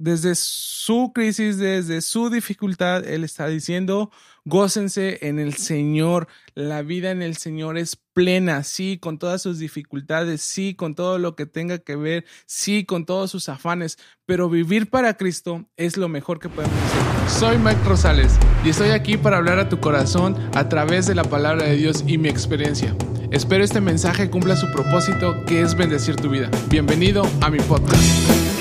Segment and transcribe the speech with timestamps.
[0.00, 4.10] desde su crisis, desde su dificultad, Él está diciendo,
[4.44, 9.58] gócense en el Señor, la vida en el Señor es plena, sí, con todas sus
[9.58, 14.48] dificultades, sí, con todo lo que tenga que ver, sí, con todos sus afanes, pero
[14.48, 17.30] vivir para Cristo es lo mejor que podemos hacer.
[17.40, 21.24] Soy Mike Rosales y estoy aquí para hablar a tu corazón a través de la
[21.24, 22.94] palabra de Dios y mi experiencia.
[23.32, 26.50] Espero este mensaje cumpla su propósito, que es bendecir tu vida.
[26.70, 28.57] Bienvenido a mi podcast.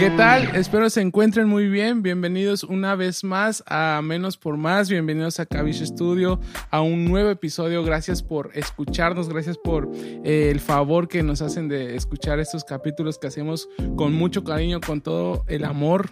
[0.00, 0.56] ¿Qué tal?
[0.56, 2.02] Espero se encuentren muy bien.
[2.02, 4.88] Bienvenidos una vez más a Menos por Más.
[4.88, 6.40] Bienvenidos a Cavish Studio,
[6.70, 7.84] a un nuevo episodio.
[7.84, 13.18] Gracias por escucharnos, gracias por eh, el favor que nos hacen de escuchar estos capítulos
[13.18, 16.08] que hacemos con mucho cariño, con todo el amor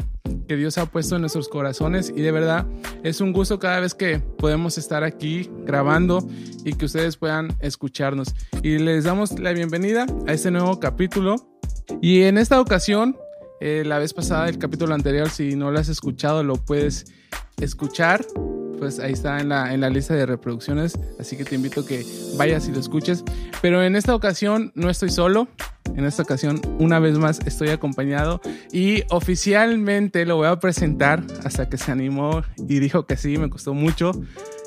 [0.47, 2.12] que Dios ha puesto en nuestros corazones.
[2.14, 2.66] Y de verdad
[3.05, 6.28] es un gusto cada vez que podemos estar aquí grabando
[6.62, 8.34] y que ustedes puedan escucharnos.
[8.62, 11.36] Y les damos la bienvenida a este nuevo capítulo.
[12.03, 13.16] Y en esta ocasión
[13.61, 17.06] eh, la vez pasada, el capítulo anterior, si no lo has escuchado, lo puedes
[17.61, 18.25] escuchar.
[18.78, 20.97] Pues ahí está en la, en la lista de reproducciones.
[21.19, 22.06] Así que te invito a que
[22.37, 23.25] vayas y lo escuches.
[23.61, 25.48] Pero en esta ocasión no estoy solo.
[25.97, 31.69] En esta ocasión, una vez más, estoy acompañado y oficialmente lo voy a presentar hasta
[31.69, 34.12] que se animó y dijo que sí, me costó mucho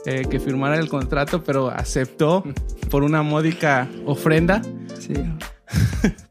[0.05, 2.43] eh, que firmara el contrato, pero aceptó
[2.89, 4.61] por una módica ofrenda.
[4.99, 5.13] Sí.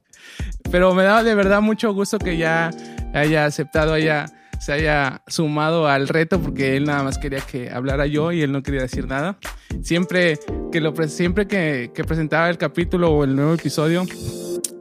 [0.70, 2.70] Pero me da de verdad mucho gusto que ya
[3.12, 4.26] haya aceptado, haya,
[4.60, 8.52] se haya sumado al reto porque él nada más quería que hablara yo y él
[8.52, 9.36] no quería decir nada.
[9.82, 10.38] Siempre
[10.70, 14.04] que, lo, siempre que, que presentaba el capítulo o el nuevo episodio,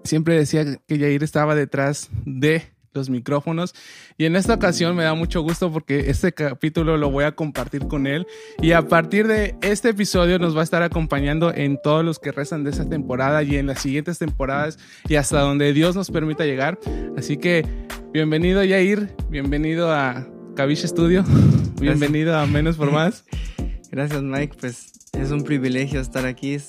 [0.03, 3.73] siempre decía que Jair estaba detrás de los micrófonos.
[4.17, 7.87] Y en esta ocasión me da mucho gusto porque este capítulo lo voy a compartir
[7.87, 8.25] con él.
[8.61, 12.31] Y a partir de este episodio nos va a estar acompañando en todos los que
[12.31, 16.45] restan de esta temporada y en las siguientes temporadas y hasta donde Dios nos permita
[16.45, 16.79] llegar.
[17.17, 17.65] Así que
[18.11, 21.23] bienvenido Yair, bienvenido a Cavish Studio,
[21.79, 23.25] bienvenido a Menos por Más.
[23.91, 26.55] Gracias Mike, pues es un privilegio estar aquí.
[26.55, 26.67] Es,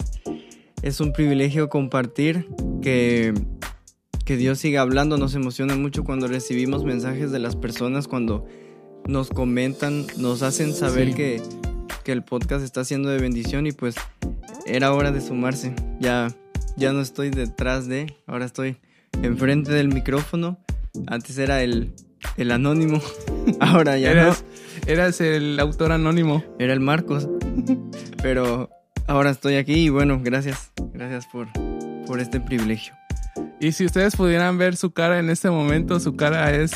[0.82, 2.48] es un privilegio compartir
[2.80, 3.34] que
[4.30, 5.18] que Dios siga hablando.
[5.18, 8.46] Nos emociona mucho cuando recibimos mensajes de las personas, cuando
[9.08, 11.42] nos comentan, nos hacen saber que,
[12.04, 13.96] que, el podcast está siendo de bendición y pues
[14.66, 15.74] era hora de sumarse.
[15.98, 16.28] Ya,
[16.76, 18.76] ya no estoy detrás de, ahora estoy
[19.20, 20.60] enfrente del micrófono.
[21.08, 21.92] Antes era el,
[22.36, 23.02] el anónimo,
[23.58, 24.44] ahora ya eras,
[24.86, 26.44] Eras el autor anónimo.
[26.60, 27.28] Era el Marcos,
[28.22, 28.70] pero
[29.08, 31.48] ahora estoy aquí y bueno, gracias, gracias por,
[32.06, 32.99] por este privilegio.
[33.60, 36.72] Y si ustedes pudieran ver su cara en este momento, su cara es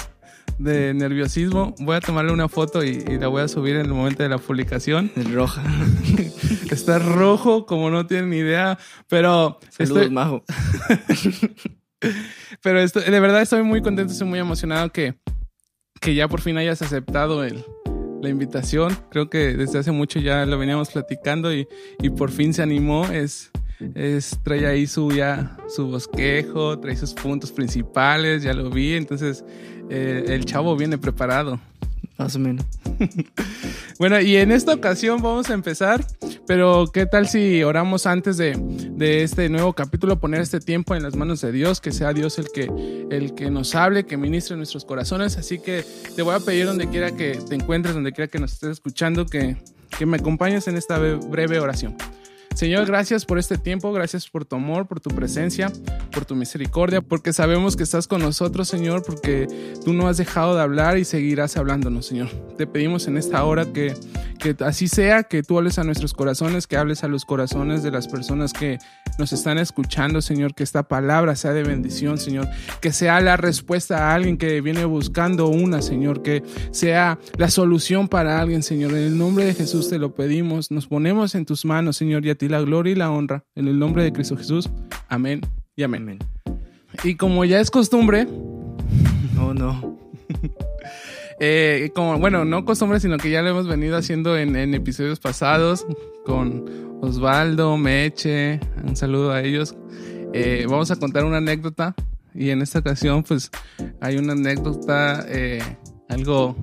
[0.59, 1.75] de nerviosismo.
[1.79, 4.37] Voy a tomarle una foto y, la voy a subir en el momento de la
[4.37, 5.11] publicación.
[5.17, 5.63] Es roja.
[6.71, 8.79] Está rojo, como no tienen ni idea.
[9.09, 9.59] Pero.
[9.71, 10.45] Saludos, majo.
[12.63, 15.15] pero de verdad estoy muy contento, estoy muy emocionado que,
[16.03, 17.65] que ya por fin hayas aceptado el,
[18.21, 18.95] la invitación.
[19.11, 21.67] Creo que desde hace mucho ya lo veníamos platicando y,
[22.03, 23.07] y por fin se animó.
[23.07, 23.51] Es
[23.95, 29.45] es, trae ahí su ya su bosquejo, trae sus puntos principales, ya lo vi, entonces
[29.91, 31.61] eh, el chavo viene preparado.
[32.17, 32.65] Más o menos.
[33.99, 36.07] bueno, y en esta ocasión vamos a empezar,
[36.47, 41.03] pero ¿qué tal si oramos antes de, de, este nuevo capítulo, poner este tiempo en
[41.03, 42.71] las manos de Dios, que sea Dios el que,
[43.11, 45.37] el que nos hable, que ministre nuestros corazones?
[45.39, 45.85] Así que
[46.15, 49.27] te voy a pedir donde quiera que te encuentres, donde quiera que nos estés escuchando,
[49.27, 49.57] que,
[49.99, 51.97] que me acompañes en esta breve oración.
[52.55, 55.73] Señor, gracias por este tiempo, gracias por tu amor, por tu presencia,
[56.13, 59.49] por tu misericordia, porque sabemos que estás con nosotros, Señor, porque
[59.85, 62.29] tú no has dejado de hablar y seguirás hablándonos, Señor.
[62.57, 63.95] Te pedimos en esta hora que,
[64.39, 67.91] que así sea, que tú hables a nuestros corazones, que hables a los corazones de
[67.91, 68.79] las personas que
[69.19, 72.49] nos están escuchando, Señor, que esta palabra sea de bendición, Señor,
[72.81, 78.09] que sea la respuesta a alguien que viene buscando una, Señor, que sea la solución
[78.09, 78.93] para alguien, Señor.
[78.93, 82.31] En el nombre de Jesús te lo pedimos, nos ponemos en tus manos, Señor, y
[82.31, 83.45] a ti la gloria y la honra.
[83.55, 84.71] En el nombre de Cristo Jesús.
[85.09, 85.41] Amén
[85.77, 86.19] y amén.
[87.03, 88.27] Y como ya es costumbre.
[89.41, 89.99] Oh, no.
[91.41, 95.87] eh, como, bueno, no costumbre, sino que ya lo hemos venido haciendo en, episodios pasados
[96.25, 98.61] con Osvaldo, Meche.
[98.83, 99.77] Un saludo a ellos.
[100.33, 101.95] Eh, vamos a contar una anécdota.
[102.35, 103.51] Y en esta ocasión, pues,
[104.01, 105.63] hay una anécdota, eh,
[106.09, 106.57] algo.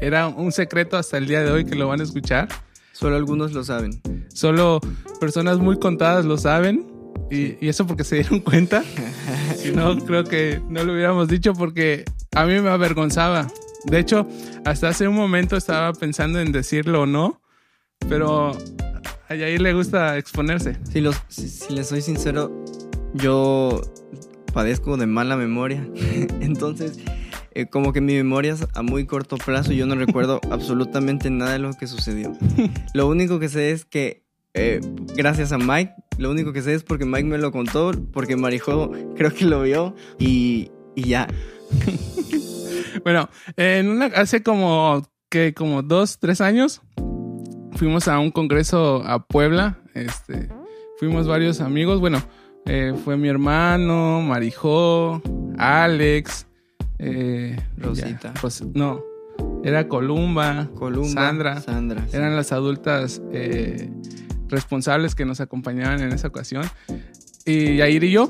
[0.00, 2.48] Era un secreto hasta el día de hoy que lo van a escuchar.
[2.92, 4.00] Solo algunos lo saben.
[4.32, 4.80] Solo
[5.20, 6.86] personas muy contadas lo saben.
[7.30, 8.84] Y, eso porque se dieron cuenta.
[9.56, 12.04] si no, creo que no lo hubiéramos dicho porque
[12.34, 13.48] a mí me avergonzaba.
[13.84, 14.28] De hecho,
[14.64, 17.40] hasta hace un momento estaba pensando en decirlo o no,
[18.08, 18.52] pero
[19.30, 20.76] a Yair le gusta exponerse.
[20.90, 22.64] Si, los, si, si les soy sincero,
[23.14, 23.80] yo
[24.52, 25.88] padezco de mala memoria.
[26.40, 26.98] Entonces,
[27.52, 29.72] eh, como que mi memoria es a muy corto plazo.
[29.72, 32.36] Yo no recuerdo absolutamente nada de lo que sucedió.
[32.92, 34.80] Lo único que sé es que, eh,
[35.14, 38.90] gracias a Mike, lo único que sé es porque Mike me lo contó, porque Marijo
[39.14, 41.28] creo que lo vio y, y ya.
[43.04, 46.82] Bueno, en una, hace como que como dos, tres años
[47.80, 49.78] fuimos a un congreso a Puebla.
[49.94, 50.50] Este,
[50.98, 51.98] fuimos varios amigos.
[51.98, 52.22] Bueno,
[52.66, 55.22] eh, fue mi hermano, Marijó,
[55.56, 56.46] Alex,
[56.98, 58.34] eh, Rosita.
[58.34, 59.02] ya, pues, no,
[59.64, 61.60] era Columba, Columba, Sandra.
[61.62, 62.04] Sandra.
[62.06, 62.18] sí.
[62.18, 63.90] Eran las adultas eh,
[64.48, 66.66] responsables que nos acompañaban en esa ocasión.
[67.46, 68.28] Y Yair y yo.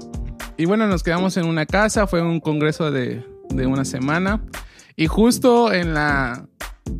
[0.59, 2.07] Y bueno, nos quedamos en una casa.
[2.07, 4.45] Fue un congreso de, de una semana.
[4.95, 6.47] Y justo en la,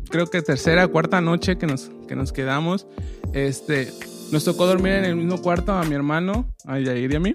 [0.09, 2.87] creo que tercera, cuarta noche que nos, que nos quedamos,
[3.33, 3.91] este,
[4.31, 7.33] nos tocó dormir en el mismo cuarto a mi hermano, a Yair y a mí.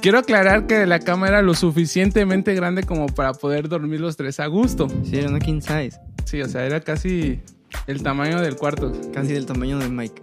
[0.00, 4.40] Quiero aclarar que la cama era lo suficientemente grande como para poder dormir los tres
[4.40, 4.88] a gusto.
[5.04, 5.98] Sí, era una king size.
[6.24, 7.40] Sí, o sea, era casi
[7.86, 8.92] el tamaño del cuarto.
[9.12, 10.20] Casi del tamaño de Mike.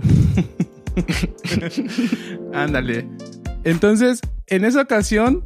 [2.53, 3.07] Ándale.
[3.63, 5.45] Entonces, en esa ocasión,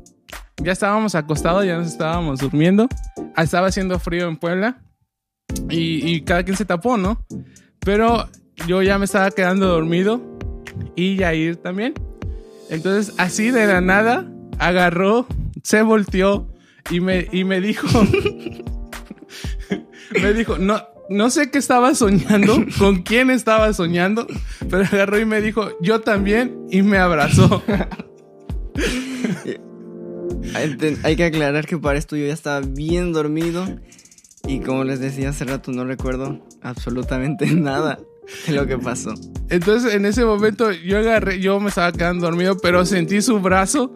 [0.58, 2.88] ya estábamos acostados, ya nos estábamos durmiendo.
[3.36, 4.82] Ah, Estaba haciendo frío en Puebla.
[5.70, 7.26] Y, cada quien se tapó, ¿no?
[7.80, 8.28] Pero
[8.68, 10.22] yo ya me estaba quedando dormido.
[10.96, 11.94] Y Yair también.
[12.70, 15.28] Entonces, así de la nada, agarró,
[15.64, 16.48] se volteó
[16.90, 17.88] y me, y me dijo.
[20.22, 20.82] me dijo, no.
[21.10, 24.28] No sé qué estaba soñando, con quién estaba soñando,
[24.70, 27.64] pero agarró y me dijo, yo también, y me abrazó.
[31.04, 33.66] Hay que aclarar que para esto yo ya estaba bien dormido
[34.48, 38.00] y como les decía hace rato no recuerdo absolutamente nada
[38.48, 39.14] de lo que pasó.
[39.50, 43.96] Entonces, en ese momento, yo agarré, yo me estaba quedando dormido, pero sentí su brazo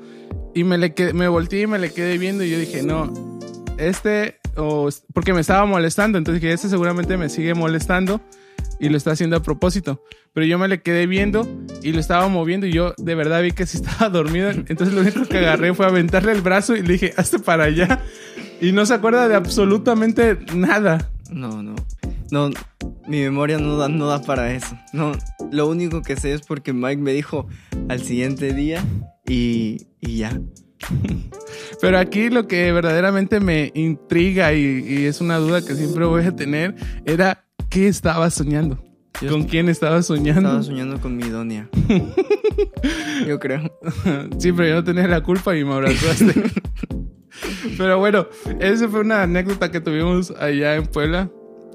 [0.55, 3.13] y me, le quedé- me volteé y me le quedé viendo y yo dije, no,
[3.77, 8.21] este, o, porque me estaba molestando, entonces dije, este seguramente me sigue molestando
[8.79, 10.03] y lo está haciendo a propósito.
[10.33, 11.47] Pero yo me le quedé viendo
[11.83, 14.49] y lo estaba moviendo y yo de verdad vi que sí estaba dormido.
[14.49, 18.03] Entonces lo único que agarré fue aventarle el brazo y le dije, hazte para allá.
[18.63, 21.11] Y no se acuerda de absolutamente nada.
[21.29, 21.75] No, no.
[22.31, 22.49] No,
[23.09, 24.77] mi memoria no da, no da para eso.
[24.93, 25.11] No,
[25.51, 27.45] lo único que sé es porque Mike me dijo
[27.89, 28.81] al siguiente día
[29.27, 30.39] y, y ya.
[31.81, 36.23] Pero aquí lo que verdaderamente me intriga y, y es una duda que siempre voy
[36.23, 36.73] a tener
[37.05, 38.81] era qué estaba soñando.
[39.21, 40.47] Yo ¿Con quién estaba soñando?
[40.47, 41.69] Estaba soñando con mi donia.
[43.27, 43.77] Yo creo.
[44.37, 46.33] sí, pero yo no tenía la culpa y me abrazaste.
[47.77, 48.27] pero bueno,
[48.59, 51.29] esa fue una anécdota que tuvimos allá en Puebla.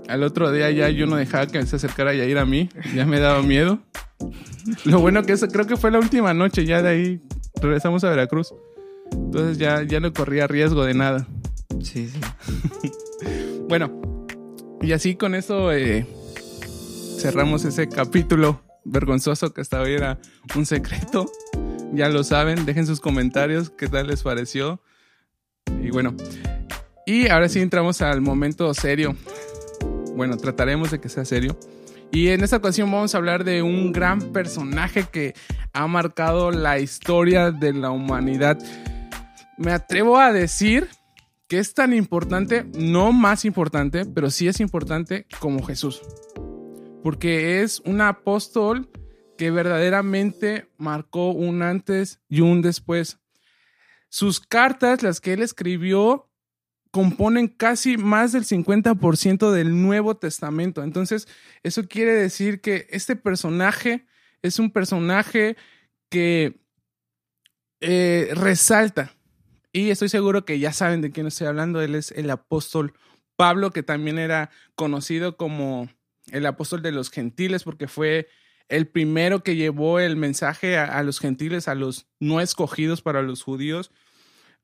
[0.08, 2.68] Al otro día ya yo no dejaba que se acercara Yair a mí.
[2.94, 3.78] Ya me daba miedo.
[4.84, 6.64] Lo bueno que eso creo que fue la última noche.
[6.64, 7.22] Ya de ahí
[7.60, 8.54] regresamos a Veracruz.
[9.12, 11.26] Entonces ya, ya no corría riesgo de nada.
[11.82, 12.20] Sí, sí.
[13.68, 14.26] Bueno,
[14.80, 16.06] y así con eso eh,
[17.18, 20.18] cerramos ese capítulo vergonzoso que hasta hoy era
[20.56, 21.30] un secreto.
[21.92, 24.80] Ya lo saben, dejen sus comentarios, qué tal les pareció.
[25.82, 26.14] Y bueno,
[27.06, 29.16] y ahora sí entramos al momento serio.
[30.14, 31.58] Bueno, trataremos de que sea serio.
[32.10, 35.34] Y en esta ocasión vamos a hablar de un gran personaje que
[35.72, 38.58] ha marcado la historia de la humanidad.
[39.56, 40.88] Me atrevo a decir
[41.48, 46.02] que es tan importante, no más importante, pero sí es importante como Jesús.
[47.02, 48.90] Porque es un apóstol
[49.38, 53.18] que verdaderamente marcó un antes y un después.
[54.08, 56.28] Sus cartas, las que él escribió,
[56.90, 60.82] componen casi más del 50% del Nuevo Testamento.
[60.82, 61.28] Entonces,
[61.62, 64.06] eso quiere decir que este personaje
[64.42, 65.56] es un personaje
[66.08, 66.60] que
[67.80, 69.12] eh, resalta.
[69.72, 71.82] Y estoy seguro que ya saben de quién estoy hablando.
[71.82, 72.94] Él es el apóstol
[73.36, 75.88] Pablo, que también era conocido como
[76.32, 78.28] el apóstol de los gentiles, porque fue
[78.68, 83.22] el primero que llevó el mensaje a, a los gentiles, a los no escogidos para
[83.22, 83.90] los judíos.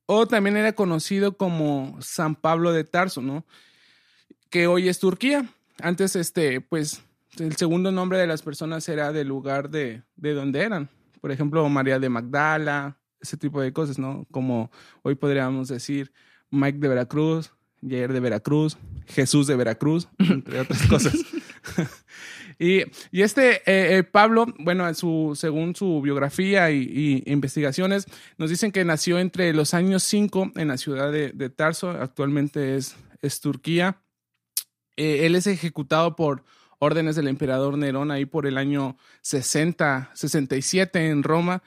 [0.06, 3.46] O también era conocido como San Pablo de Tarso, ¿no?
[4.50, 5.49] Que hoy es Turquía.
[5.80, 7.02] Antes, este, pues,
[7.38, 10.90] el segundo nombre de las personas era del lugar de, de donde eran.
[11.20, 14.26] Por ejemplo, María de Magdala, ese tipo de cosas, ¿no?
[14.30, 14.70] Como
[15.02, 16.12] hoy podríamos decir
[16.50, 21.14] Mike de Veracruz, Jair de Veracruz, Jesús de Veracruz, entre otras cosas.
[22.58, 22.82] y,
[23.12, 28.06] este eh, eh, Pablo, bueno, según su biografía y, investigaciones,
[28.38, 32.96] nos dicen que nació entre los años 5 en la ciudad de, Tarso, actualmente es
[33.25, 34.00] es Turquía.
[34.96, 36.44] Eh, él es ejecutado por
[36.78, 41.62] órdenes del emperador Nerón ahí por el año 60, 67 en Roma.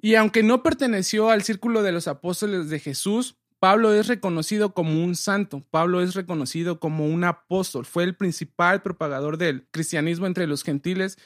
[0.00, 5.02] Y aunque no perteneció al círculo de los apóstoles de Jesús, Pablo es reconocido como
[5.02, 10.46] un santo, Pablo es reconocido como un apóstol, fue el principal propagador del cristianismo entre
[10.46, 11.18] los gentiles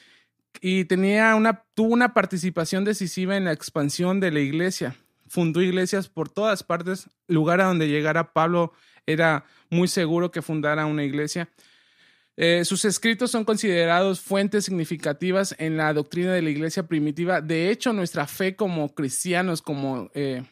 [0.61, 4.95] y tenía una, tuvo una participación decisiva en la expansión de la iglesia.
[5.27, 8.73] Fundó iglesias por todas partes, lugar a donde llegara Pablo
[9.05, 11.49] era muy seguro que fundara una iglesia.
[12.35, 17.41] Eh, sus escritos son considerados fuentes significativas en la doctrina de la iglesia primitiva.
[17.41, 20.43] De hecho, nuestra fe como cristianos, como eh,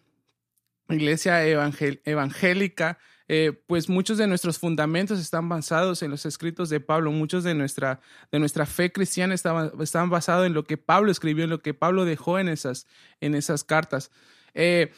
[0.95, 7.11] iglesia evangélica, eh, pues muchos de nuestros fundamentos están basados en los escritos de Pablo,
[7.11, 11.45] muchos de nuestra, de nuestra fe cristiana estaban, están basados en lo que Pablo escribió,
[11.45, 12.87] en lo que Pablo dejó en esas,
[13.21, 14.11] en esas cartas.
[14.53, 14.91] Eh,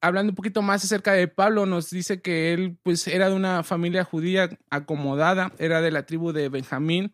[0.00, 3.62] hablando un poquito más acerca de Pablo, nos dice que él pues era de una
[3.62, 7.12] familia judía acomodada, era de la tribu de Benjamín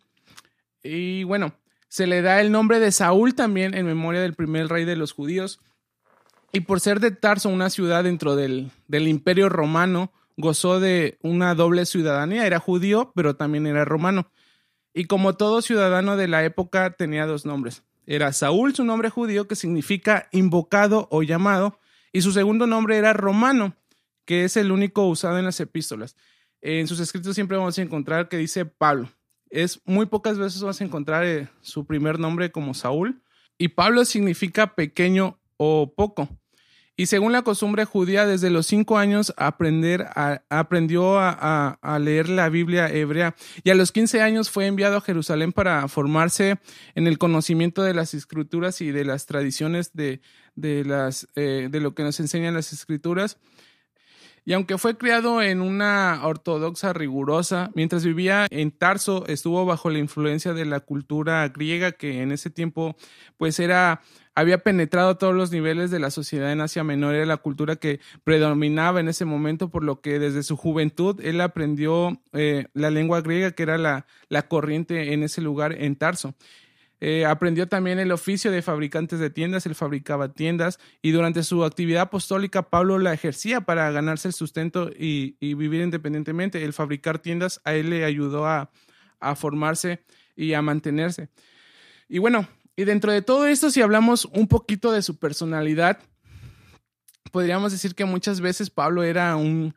[0.83, 1.55] y bueno,
[1.89, 5.13] se le da el nombre de Saúl también en memoria del primer rey de los
[5.13, 5.61] judíos.
[6.53, 11.55] Y por ser de Tarso una ciudad dentro del, del imperio romano, gozó de una
[11.55, 12.47] doble ciudadanía.
[12.47, 14.31] Era judío, pero también era romano.
[14.95, 17.83] Y como todo ciudadano de la época tenía dos nombres.
[18.07, 21.79] Era Saúl, su nombre judío, que significa invocado o llamado,
[22.11, 23.77] y su segundo nombre era romano,
[24.25, 26.17] que es el único usado en las epístolas.
[26.63, 29.11] En sus escritos siempre vamos a encontrar que dice Pablo.
[29.51, 33.23] Es muy pocas veces vamos a encontrar eh, su primer nombre como Saúl.
[33.59, 36.29] Y Pablo significa pequeño o poco.
[37.01, 40.09] Y según la costumbre judía, desde los cinco años aprender
[40.51, 45.53] aprendió a, leer la Biblia hebrea y a los quince años fue enviado a Jerusalén
[45.53, 46.59] para formarse
[46.97, 50.21] en el conocimiento de las escrituras y de las tradiciones de,
[50.57, 53.39] de, las, eh, de lo que nos enseñan las escrituras.
[54.49, 59.99] Y aunque fue criado en una ortodoxa rigurosa, mientras vivía en Tarso estuvo bajo la
[59.99, 62.97] influencia de la cultura griega que en ese tiempo
[63.37, 64.01] pues era
[64.35, 68.01] había penetrado todos los niveles de la sociedad en Asia Menor, era la cultura que
[68.25, 73.21] predominaba en ese momento, por lo que desde su juventud él aprendió eh, la lengua
[73.21, 76.35] griega, que era la, la corriente en ese lugar en Tarso.
[77.01, 81.65] Eh, aprendió también el oficio de fabricantes de tiendas, él fabricaba tiendas y durante su
[81.65, 86.65] actividad apostólica Pablo la ejercía para ganarse el sustento y, vivir independientemente.
[86.65, 88.71] El fabricar tiendas a él le ayudó a,
[89.37, 90.01] formarse
[90.37, 91.29] y a mantenerse.
[92.09, 95.99] Y bueno, y dentro de todo esto, si hablamos un poquito de su personalidad,
[97.31, 99.75] podríamos decir que muchas veces Pablo era un,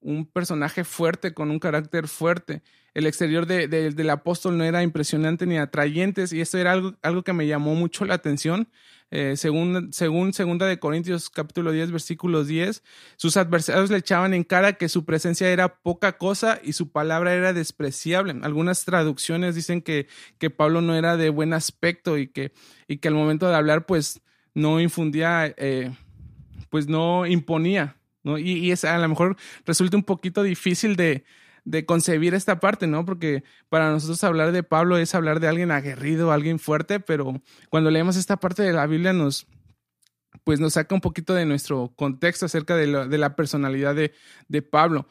[0.00, 2.62] un personaje fuerte, con un carácter fuerte
[2.94, 7.24] el exterior de, del apóstol no era impresionante ni atrayente y esto era algo, algo
[7.24, 8.68] que me llamó mucho la atención.
[9.10, 12.82] Eh, según, según segunda de Corintios capítulo 10 versículos 10,
[13.16, 17.34] sus adversarios le echaban en cara que su presencia era poca cosa y su palabra
[17.34, 18.34] era despreciable.
[18.42, 20.08] Algunas traducciones dicen que,
[20.38, 22.52] que Pablo no era de buen aspecto y que,
[22.88, 24.20] y que al momento de hablar pues
[24.54, 25.92] no infundía, eh,
[26.70, 27.96] pues no imponía.
[28.22, 28.38] ¿no?
[28.38, 29.36] Y, y es, a lo mejor
[29.66, 31.24] resulta un poquito difícil de,
[31.64, 33.04] de concebir esta parte, ¿no?
[33.04, 37.40] Porque para nosotros hablar de Pablo es hablar de alguien aguerrido, alguien fuerte, pero
[37.70, 39.46] cuando leemos esta parte de la Biblia nos,
[40.44, 44.12] pues nos saca un poquito de nuestro contexto acerca de, la personalidad de,
[44.48, 45.08] de, Pablo.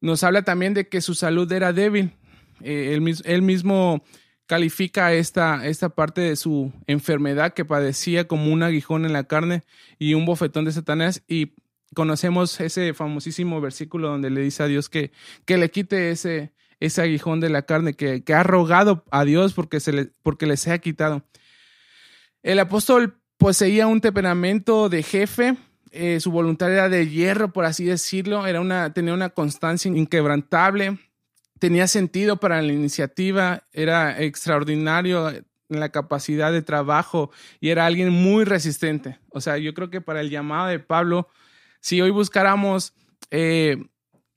[0.00, 2.12] Nos habla también de que su salud era débil.
[2.60, 2.92] Eh,
[3.24, 4.04] él, mismo
[4.46, 9.62] califica esta, esta parte de su enfermedad que padecía como un aguijón en la carne
[9.98, 11.54] y un bofetón de Satanás y
[11.94, 15.12] conocemos ese famosísimo versículo donde le dice a Dios que,
[15.44, 19.54] que le quite ese, ese aguijón de la carne, que, que ha rogado a Dios
[19.54, 21.22] porque, se le, porque les ha quitado.
[22.42, 25.56] El apóstol poseía un temperamento de jefe,
[25.90, 30.98] eh, su voluntad era de hierro, por así decirlo, era una, tenía una constancia inquebrantable,
[31.58, 38.10] tenía sentido para la iniciativa, era extraordinario en la capacidad de trabajo y era alguien
[38.10, 39.18] muy resistente.
[39.30, 41.28] O sea, yo creo que para el llamado de Pablo,
[41.80, 42.94] si hoy buscáramos
[43.30, 43.84] eh,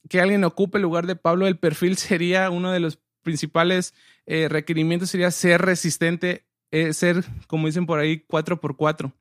[0.10, 3.94] que alguien ocupe el lugar de Pablo, el perfil sería uno de los principales
[4.26, 9.12] eh, requerimientos, sería ser resistente, eh, ser, como dicen por ahí, 4 por 4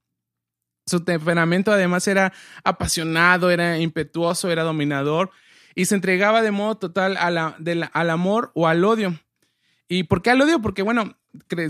[0.86, 2.32] Su temperamento además era
[2.64, 5.30] apasionado, era impetuoso, era dominador
[5.74, 9.18] y se entregaba de modo total al amor o al odio.
[9.88, 10.60] ¿Y por qué al odio?
[10.60, 11.16] Porque, bueno,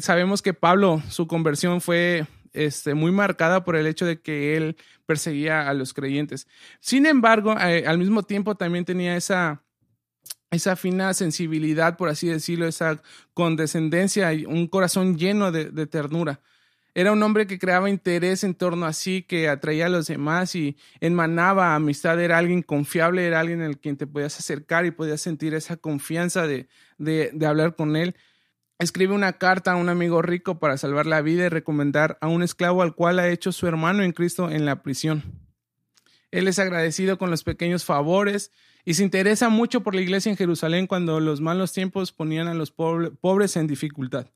[0.01, 4.77] sabemos que Pablo, su conversión fue este, muy marcada por el hecho de que él
[5.07, 6.47] perseguía a los creyentes.
[6.81, 9.63] Sin embargo, eh, al mismo tiempo también tenía esa,
[10.51, 13.03] esa fina sensibilidad, por así decirlo, esa
[13.35, 16.41] condescendencia y un corazón lleno de, ternura.
[16.95, 20.55] Era un hombre que creaba interés en torno a sí, que atraía a los demás
[20.55, 22.21] y emanaba amistad.
[22.21, 25.77] Era alguien confiable, era alguien en el quien te podías acercar y podías sentir esa
[25.77, 28.17] confianza de, de, de hablar con él.
[28.81, 32.45] Escribe una carta a un amigo rico para salvar la vida y recomendar a un
[32.45, 35.25] esclavo al cual ha hecho su hermano en Cristo en la prisión.
[36.31, 38.53] Él es agradecido con los pequeños favores
[38.85, 42.55] y se interesa mucho por la iglesia en Jerusalén cuando los malos tiempos ponían a
[42.55, 44.29] los pobres en dificultad.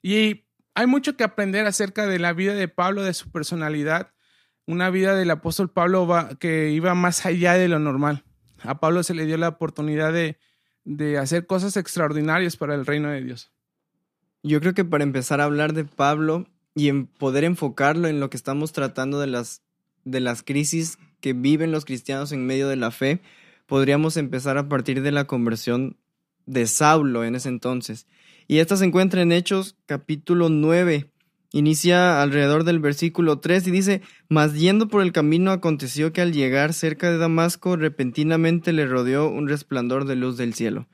[0.00, 4.14] Y hay mucho que aprender acerca de la vida de Pablo, de su personalidad,
[4.64, 6.08] una vida del apóstol Pablo
[6.40, 8.24] que iba más allá de lo normal.
[8.62, 10.38] A Pablo se le dio la oportunidad de,
[10.84, 13.52] de hacer cosas extraordinarias para el reino de Dios.
[14.42, 18.30] Yo creo que para empezar a hablar de Pablo y en poder enfocarlo en lo
[18.30, 19.62] que estamos tratando de las,
[20.04, 23.20] de las crisis que viven los cristianos en medio de la fe,
[23.66, 25.96] podríamos empezar a partir de la conversión
[26.46, 28.06] de Saulo en ese entonces.
[28.46, 31.10] Y esta se encuentra en Hechos capítulo 9.
[31.50, 36.32] Inicia alrededor del versículo 3 y dice, Mas yendo por el camino aconteció que al
[36.32, 40.86] llegar cerca de Damasco repentinamente le rodeó un resplandor de luz del cielo.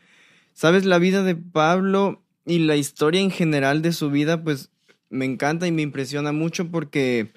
[0.54, 0.84] ¿Sabes?
[0.84, 4.70] La vida de Pablo y la historia en general de su vida, pues
[5.08, 7.32] me encanta y me impresiona mucho porque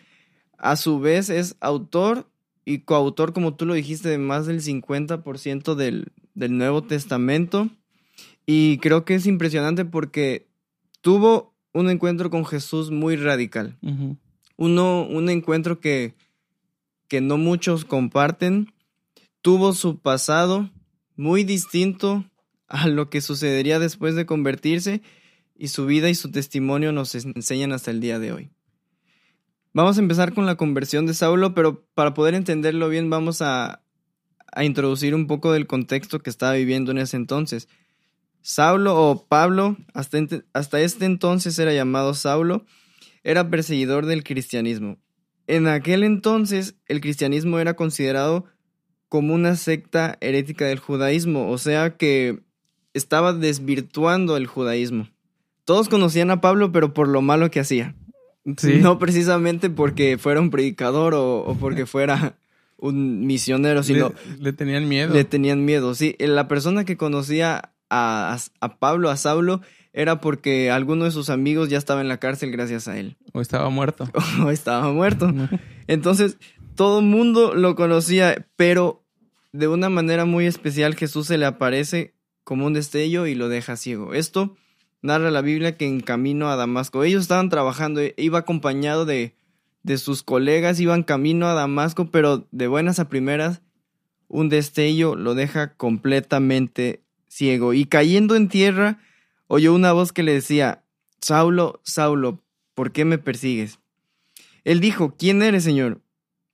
[0.58, 2.30] a su vez es autor
[2.66, 7.70] y coautor, como tú lo dijiste, de más del 50% del, del Nuevo Testamento.
[8.46, 10.48] Y creo que es impresionante porque
[11.02, 13.78] tuvo un encuentro con Jesús muy radical.
[14.58, 16.16] Uno, un encuentro que,
[17.08, 18.74] que no muchos comparten.
[19.42, 20.70] Tuvo su pasado
[21.16, 22.26] muy distinto
[22.68, 25.02] a lo que sucedería después de convertirse
[25.56, 28.52] y su vida y su testimonio nos enseñan hasta el día de hoy.
[29.74, 33.84] Vamos a empezar con la conversión de Saulo, pero para poder entenderlo bien vamos a,
[34.52, 37.68] a introducir un poco del contexto que estaba viviendo en ese entonces.
[38.42, 40.20] Saulo o Pablo, hasta,
[40.54, 42.66] hasta este entonces era llamado Saulo,
[43.24, 44.98] era perseguidor del cristianismo.
[45.48, 48.46] En aquel entonces el cristianismo era considerado
[49.10, 52.47] como una secta herética del judaísmo, o sea que
[52.98, 55.08] estaba desvirtuando el judaísmo.
[55.66, 57.96] Todos conocían a Pablo, pero por lo malo que hacía.
[58.82, 62.38] No precisamente porque fuera un predicador o, porque fuera
[62.78, 64.14] un misionero, sino...
[64.40, 65.14] Le, tenían miedo.
[65.14, 66.16] Le tenían miedo, sí.
[66.20, 71.70] La persona que conocía a, a, Pablo, a Saulo, era porque alguno de sus amigos
[71.70, 73.18] ya estaba en la cárcel gracias a él.
[73.34, 74.10] O estaba muerto.
[74.46, 75.34] o estaba muerto.
[75.88, 76.38] Entonces,
[76.76, 79.04] todo el mundo lo conocía, pero
[79.52, 82.14] de una manera muy especial Jesús se le aparece
[82.48, 84.14] como un destello y lo deja ciego.
[84.14, 84.56] Esto
[85.02, 89.36] narra la Biblia que en camino a Damasco, ellos estaban trabajando, iba acompañado de,
[89.84, 93.62] de sus colegas, iban camino a Damasco, pero de buenas a primeras,
[94.30, 97.74] un destello lo deja completamente ciego.
[97.74, 99.02] Y cayendo en tierra,
[99.48, 100.86] oyó una voz que le decía,
[101.20, 102.42] Saulo, Saulo,
[102.76, 103.80] ¿por qué me persigues?
[104.64, 106.00] Él dijo, ¿quién eres, Señor?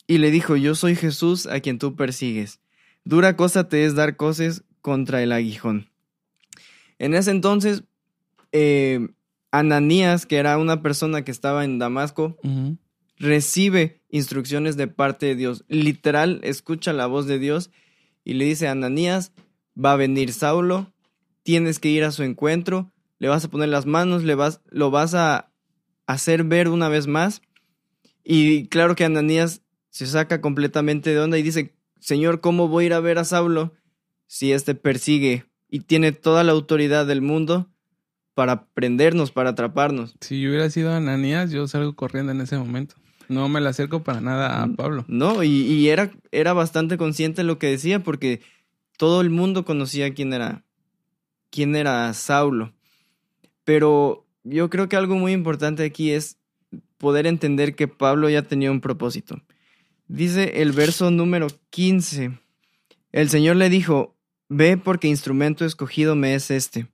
[0.07, 2.61] Y le dijo, yo soy Jesús a quien tú persigues.
[3.03, 5.89] Dura cosa te es dar cosas contra el aguijón.
[6.99, 7.85] En ese entonces,
[8.51, 9.07] eh,
[9.49, 12.37] Ananías, que era una persona que estaba en Damasco,
[13.17, 15.63] recibe instrucciones de parte de Dios.
[15.69, 17.71] Literal, escucha la voz de Dios
[18.23, 19.31] y le dice Ananías,
[19.73, 20.91] va a venir Saulo,
[21.43, 24.91] tienes que ir a su encuentro, le vas a poner las manos, le vas, lo
[24.91, 25.51] vas a
[26.07, 27.41] hacer ver una vez más.
[28.23, 32.87] Y claro que Ananías se saca completamente de onda y dice, Señor, ¿cómo voy a
[32.87, 33.73] ir a ver a Saulo
[34.27, 37.69] si éste persigue y tiene toda la autoridad del mundo
[38.33, 40.15] para prendernos, para atraparnos.
[40.21, 42.95] Si yo hubiera sido Ananías, yo salgo corriendo en ese momento.
[43.29, 45.05] No me la acerco para nada a mm, Pablo.
[45.07, 48.41] No, y, era, era bastante consciente de lo que decía porque
[48.97, 50.63] todo el mundo conocía quién era,
[51.49, 52.73] quién era Saulo.
[53.63, 56.37] Pero yo creo que algo muy importante aquí es
[56.97, 59.41] poder entender que Pablo ya tenía un propósito.
[60.07, 62.39] Dice el verso número 15.
[63.13, 64.13] El Señor le dijo,
[64.49, 66.87] Ve porque instrumento escogido me es este,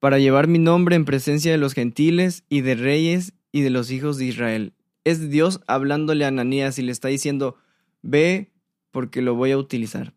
[0.00, 3.90] para llevar mi nombre en presencia de los gentiles y de reyes y de los
[3.90, 4.74] hijos de Israel.
[5.04, 7.56] Es Dios hablándole a Ananías y le está diciendo,
[8.02, 8.52] ve
[8.90, 10.14] porque lo voy a utilizar.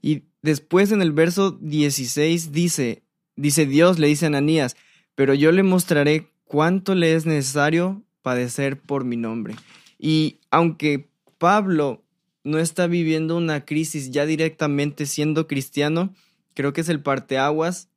[0.00, 3.02] Y después en el verso 16 dice,
[3.34, 4.76] dice Dios, le dice a Ananías,
[5.14, 9.56] pero yo le mostraré cuánto le es necesario padecer por mi nombre.
[9.98, 12.05] Y aunque Pablo
[12.46, 16.14] no está viviendo una crisis ya directamente siendo cristiano,
[16.54, 17.88] creo que es el parteaguas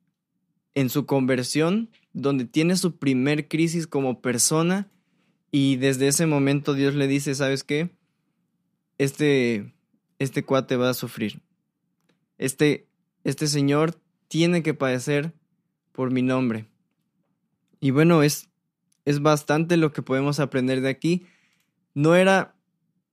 [0.74, 4.88] en su conversión, donde tiene su primer crisis como persona
[5.52, 7.90] y desde ese momento Dios le dice, ¿sabes qué?
[8.98, 9.72] Este,
[10.18, 11.40] este cuate va a sufrir.
[12.36, 12.88] Este,
[13.22, 15.32] este señor tiene que padecer
[15.92, 16.66] por mi nombre.
[17.78, 18.48] Y bueno, es,
[19.04, 21.24] es bastante lo que podemos aprender de aquí.
[21.94, 22.56] No era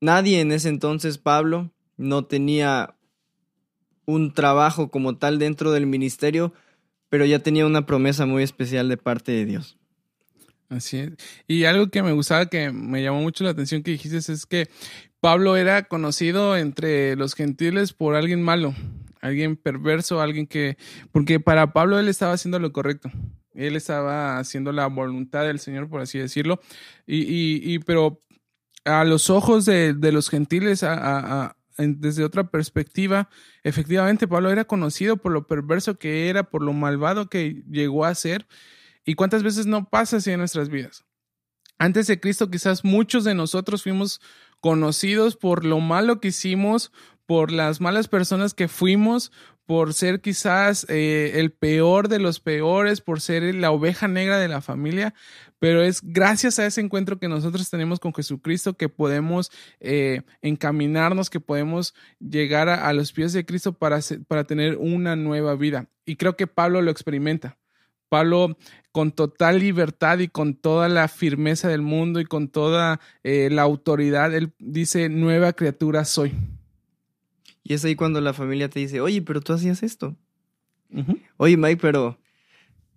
[0.01, 2.95] nadie en ese entonces, Pablo, no tenía
[4.05, 6.53] un trabajo como tal dentro del ministerio,
[7.09, 9.77] pero ya tenía una promesa muy especial de parte de Dios.
[10.69, 11.11] Así es.
[11.47, 14.67] Y algo que me gustaba, que me llamó mucho la atención que dijiste, es que
[15.19, 18.73] Pablo era conocido entre los gentiles por alguien malo,
[19.21, 20.77] alguien perverso, alguien que,
[21.11, 23.11] porque para Pablo él estaba haciendo lo correcto.
[23.53, 26.61] Él estaba haciendo la voluntad del Señor, por así decirlo.
[27.07, 28.21] Y, y, y pero
[28.85, 30.85] a los ojos de, de los gentiles,
[31.77, 33.29] desde otra perspectiva,
[33.63, 38.15] efectivamente Pablo era conocido por lo perverso que era, por lo malvado que llegó a
[38.15, 38.47] ser.
[39.05, 41.05] ¿Y cuántas veces no pasa así en nuestras vidas?
[41.79, 44.19] Antes de Cristo quizás muchos de nosotros fuimos
[44.59, 46.91] conocidos por lo malo que hicimos,
[47.25, 49.31] por las malas personas que fuimos,
[49.65, 54.47] por ser quizás eh, el peor de los peores, por ser la oveja negra de
[54.47, 55.13] la familia,
[55.59, 61.29] pero es gracias a ese encuentro que nosotros tenemos con Jesucristo que podemos eh, encaminarnos,
[61.29, 65.87] que podemos llegar a, a, los pies de Cristo para, para tener una nueva vida.
[66.05, 67.57] Y creo que Pablo lo experimenta.
[68.09, 68.57] Pablo
[68.91, 73.63] con total libertad y con toda la firmeza del mundo y con toda eh, la
[73.63, 76.33] autoridad, él dice, nueva criatura soy.
[77.63, 80.15] Y es ahí cuando la familia te dice, oye, pero tú hacías esto.
[80.89, 81.21] Uh -huh.
[81.35, 82.17] Oye, Mike, pero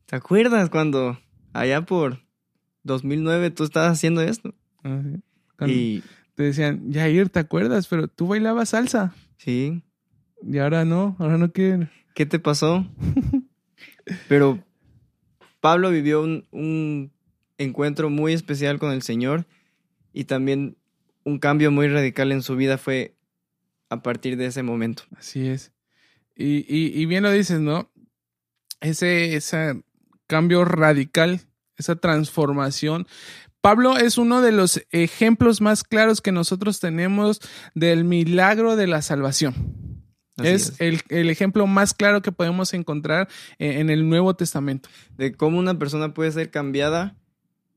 [0.07, 1.19] ¿te acuerdas cuando
[1.53, 2.21] allá por
[2.85, 4.55] 2009 tú estabas haciendo esto?
[4.85, 5.23] Uh -huh.
[5.69, 6.03] Y
[6.35, 7.87] te decían, Jair, ¿te acuerdas?
[7.89, 9.15] Pero tú bailabas salsa.
[9.37, 9.83] Sí.
[10.43, 11.91] Y ahora no, ahora no quieren.
[12.15, 12.87] ¿Qué te pasó?
[14.29, 14.63] pero
[15.61, 17.13] Pablo vivió un, un,
[17.59, 19.47] encuentro muy especial con el Señor
[20.15, 20.79] y también
[21.25, 23.15] un cambio muy radical en su vida fue
[23.91, 25.03] a partir de ese momento.
[25.17, 25.73] Así es.
[26.35, 27.91] Y, y, y bien lo dices, ¿no?
[28.81, 29.83] Ese, ese
[30.27, 31.41] cambio radical,
[31.81, 33.07] esa transformación.
[33.61, 37.41] Pablo es uno de los ejemplos más claros que nosotros tenemos
[37.75, 39.55] del milagro de la salvación.
[40.39, 44.89] Es, es, El, el, ejemplo más claro que podemos encontrar en, en, el Nuevo Testamento.
[45.19, 47.17] De cómo una persona puede ser cambiada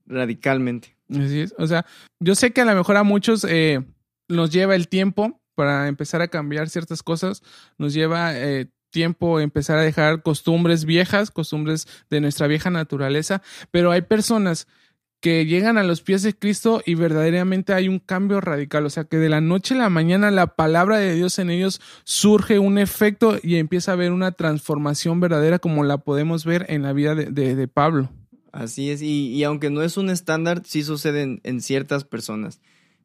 [0.06, 0.96] radicalmente.
[1.10, 1.54] Así es.
[1.58, 1.86] O sea,
[2.20, 3.84] yo sé que a lo mejor a muchos eh,
[4.28, 7.44] nos lleva el tiempo para empezar a cambiar ciertas cosas,
[7.78, 13.92] nos lleva eh, tiempo empezar a dejar costumbres viejas, costumbres de nuestra vieja naturaleza, pero
[13.92, 14.68] hay personas
[15.24, 18.86] que llegan a los pies de Cristo y verdaderamente hay un cambio radical.
[18.86, 21.80] O sea, que de la noche a la mañana la palabra de Dios en ellos
[22.04, 26.82] surge un efecto y empieza a haber una transformación verdadera como la podemos ver en
[26.82, 28.10] la vida de, de, Pablo.
[28.52, 32.60] Así es, y, y, aunque no es un estándar, sí sucede en, en, ciertas personas.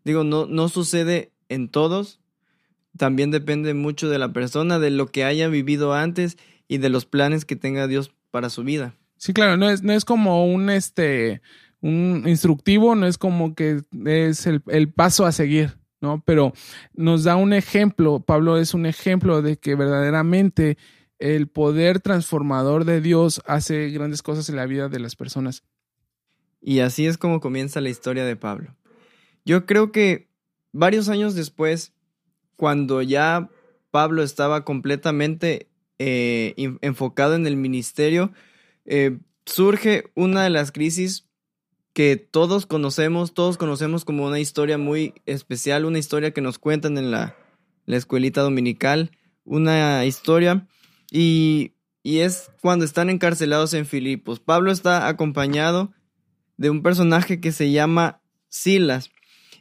[0.05, 2.19] Digo, no, no sucede en todos,
[2.99, 6.37] también depende mucho de la persona, de lo que haya vivido antes
[6.69, 8.95] y de los planes que tenga Dios para su vida.
[9.17, 11.41] Sí, claro, no es, no es como un este
[11.81, 16.23] un instructivo, no es como que es el, el, paso a seguir, ¿no?
[16.27, 16.53] Pero
[16.93, 20.77] nos da un ejemplo, Pablo es un ejemplo de que verdaderamente
[21.19, 25.63] el poder transformador de Dios hace grandes cosas en la vida de las personas.
[26.61, 28.77] Y así es como comienza la historia de Pablo.
[29.45, 30.29] Yo creo que
[30.73, 31.93] varios años después,
[32.59, 33.49] cuando ya
[33.93, 38.33] Pablo estaba completamente eh, enfocado en el ministerio,
[38.85, 41.29] eh, surge una de las crisis
[41.93, 46.99] que todos conocemos, todos conocemos como una historia muy especial, una historia que nos cuentan
[46.99, 47.37] en la,
[47.87, 49.13] la escuelita dominical,
[49.45, 50.67] una historia
[51.13, 54.41] y, y, es cuando están encarcelados en Filipos.
[54.41, 55.93] Pablo está acompañado
[56.57, 59.11] de un personaje que se llama Silas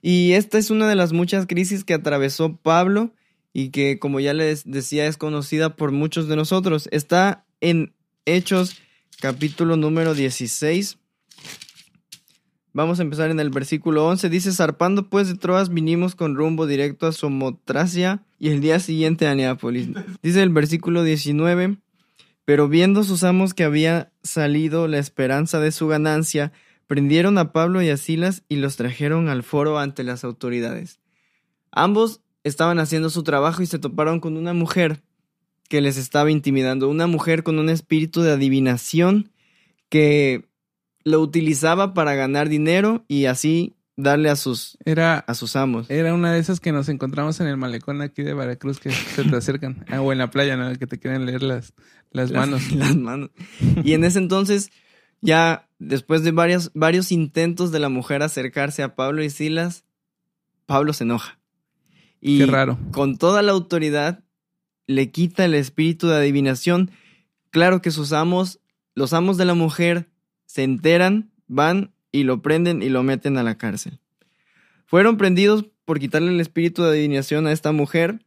[0.02, 3.14] y esta es una de las muchas crisis que atravesó Pablo
[3.54, 6.88] y que como ya les decía es conocida por muchos de nosotros.
[6.92, 7.94] Está en
[8.26, 8.78] Hechos
[9.20, 10.98] capítulo número 16
[12.78, 14.30] Vamos a empezar en el versículo 11.
[14.30, 19.26] Dice, zarpando pues de Troas vinimos con rumbo directo a Somotracia y el día siguiente
[19.26, 19.90] a Neápolis.
[20.22, 21.78] Dice el versículo 19,
[22.46, 26.52] pero viendo sus amos que había salido la esperanza de su ganancia,
[26.88, 31.00] prendieron a Pablo y a Silas y los trajeron al foro ante las autoridades.
[31.72, 35.02] Ambos estaban haciendo su trabajo y se toparon con una mujer
[35.70, 39.32] que les estaba intimidando, una mujer con un espíritu de adivinación
[39.90, 40.46] que
[41.04, 45.90] lo utilizaba para ganar dinero y así darle a sus, era, a sus amos.
[45.90, 49.24] Era una de esas que nos encontramos en el malecón aquí de Veracruz que se
[49.24, 49.86] te acercan.
[49.90, 50.74] ah, o en la playa, ¿no?
[50.78, 51.74] Que te quieren leer las,
[52.12, 52.72] las, las manos.
[52.76, 53.32] Las manos.
[53.84, 54.72] Y en ese entonces,
[55.22, 59.84] ya después de varios, varios intentos de la mujer acercarse a Pablo y Silas,
[60.66, 61.40] Pablo se enoja.
[62.20, 62.78] Y Qué raro.
[62.92, 64.24] con toda la autoridad
[64.88, 66.92] le quita el espíritu de adivinación.
[67.52, 68.60] Claro que sus amos,
[68.96, 70.08] los amos de la mujer,
[70.46, 74.00] se enteran, van y lo prenden y lo meten a la cárcel.
[74.86, 78.20] Fueron prendidos por quitarle el espíritu de adivinación a esta mujer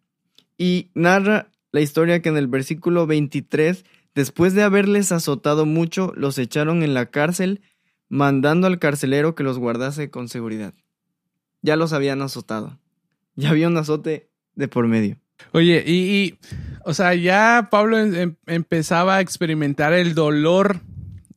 [0.57, 6.39] y narra la historia que en el versículo 23, después de haberles azotado mucho, los
[6.39, 7.63] echaron en la cárcel,
[8.09, 10.75] mandando al carcelero que los guardase con seguridad.
[11.63, 12.79] Ya los habían azotado.
[13.37, 15.19] Ya había un azote de por medio.
[15.53, 16.39] Oye, y,
[16.85, 20.81] o sea, ya Pablo em, em, empezaba a experimentar el dolor,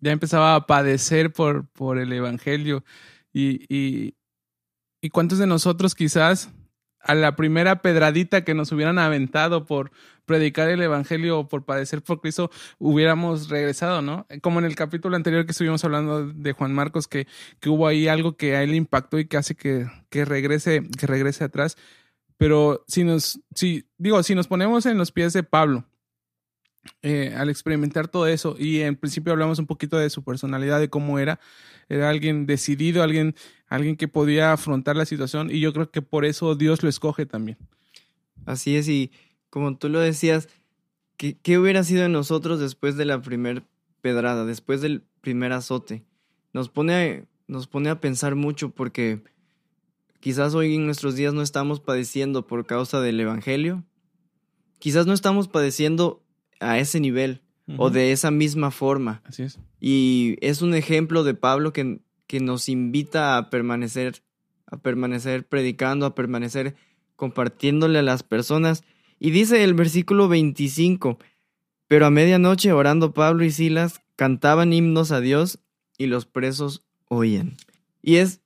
[0.01, 2.83] ya empezaba a padecer por, por el Evangelio.
[3.31, 4.15] Y, y,
[5.01, 6.49] y cuántos de nosotros quizás
[6.99, 9.91] a la primera pedradita que nos hubieran aventado por
[10.25, 14.25] predicar el evangelio por padecer por Cristo, hubiéramos regresado, ¿no?
[14.41, 17.27] Como en el capítulo anterior que estuvimos hablando de Juan Marcos, que,
[17.59, 21.07] que hubo ahí algo que a él impactó y que hace que, que regrese, que
[21.07, 21.77] regrese atrás.
[22.37, 25.85] Pero si nos, si, digo, si nos ponemos en los pies de Pablo,
[27.01, 30.89] eh, al experimentar todo eso, y en principio hablamos un poquito de su personalidad, de
[30.89, 31.39] cómo era,
[31.87, 33.35] era alguien decidido, alguien,
[33.67, 37.25] alguien que podía afrontar la situación, y yo creo que por eso Dios lo escoge
[37.25, 37.57] también.
[38.45, 39.11] Así es, y
[39.53, 40.49] como tú lo decías,
[41.15, 43.61] ¿qué, qué hubiera sido de nosotros después de la primer
[44.01, 46.03] pedrada, después del primer azote?
[46.53, 49.21] Nos pone, nos pone a pensar mucho porque
[50.19, 53.83] quizás hoy en nuestros días no estamos padeciendo por causa del Evangelio,
[54.79, 56.23] quizás no estamos padeciendo
[56.59, 57.43] a ese nivel
[57.77, 59.21] o de esa misma forma.
[59.23, 59.59] Así es.
[59.79, 64.23] Y es un ejemplo de Pablo que, que nos invita a permanecer,
[64.65, 66.75] a permanecer predicando, a permanecer
[67.15, 68.83] compartiéndole a las personas.
[69.23, 71.17] Y dice el versículo 25,
[71.87, 75.59] pero a medianoche orando Pablo y Silas cantaban himnos a Dios
[75.97, 77.55] y los presos oían.
[78.01, 78.41] Y es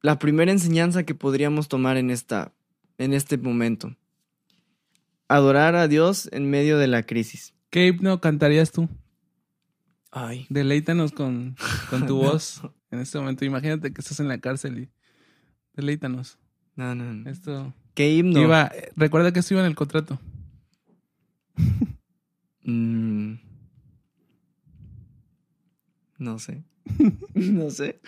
[0.00, 2.54] la primera enseñanza que podríamos tomar en, esta,
[2.96, 3.94] en este momento
[5.28, 7.52] adorar a Dios en medio de la crisis.
[7.68, 8.88] ¿Qué himno cantarías tú?
[10.10, 10.46] Ay.
[10.48, 11.56] Deleítanos con,
[11.90, 13.44] con tu voz en este momento.
[13.44, 14.88] Imagínate que estás en la cárcel y
[15.74, 16.38] deleítanos.
[16.74, 17.28] No, no, no.
[17.28, 17.74] Esto.
[17.94, 18.40] ¿Qué himno?
[18.40, 20.20] Iba, recuerda que esto iba en el contrato.
[22.64, 23.34] Mm.
[26.18, 26.64] No sé.
[27.34, 28.00] no sé.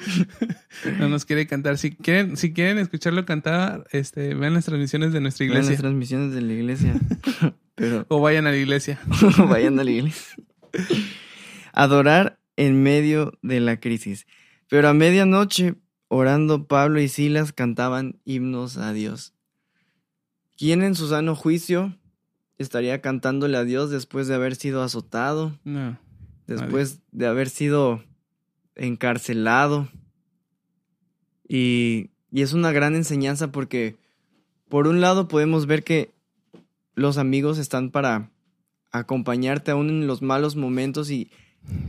[0.99, 1.79] No nos quiere cantar.
[1.79, 5.73] Si quieren, si quieren escucharlo cantar, este, vean las transmisiones de nuestra Vean iglesia.
[5.73, 6.95] las transmisiones de la iglesia.
[7.75, 9.01] Pero O vayan a la iglesia.
[9.49, 10.37] vayan a la iglesia.
[11.73, 14.27] Adorar en medio de la crisis.
[14.69, 15.75] Pero a medianoche,
[16.09, 19.35] orando Pablo y Silas cantaban himnos a Dios.
[20.63, 21.93] ¿Quién en su sano juicio
[22.57, 25.99] estaría cantándole a Dios después de haber sido azotado, No.
[26.47, 28.01] después de haber sido
[28.77, 29.89] encarcelado?
[31.49, 33.97] Y, y es una gran enseñanza porque,
[34.69, 36.13] por un lado, podemos ver que
[36.95, 38.31] los amigos están para
[38.93, 41.29] acompañarte aún en los malos momentos y,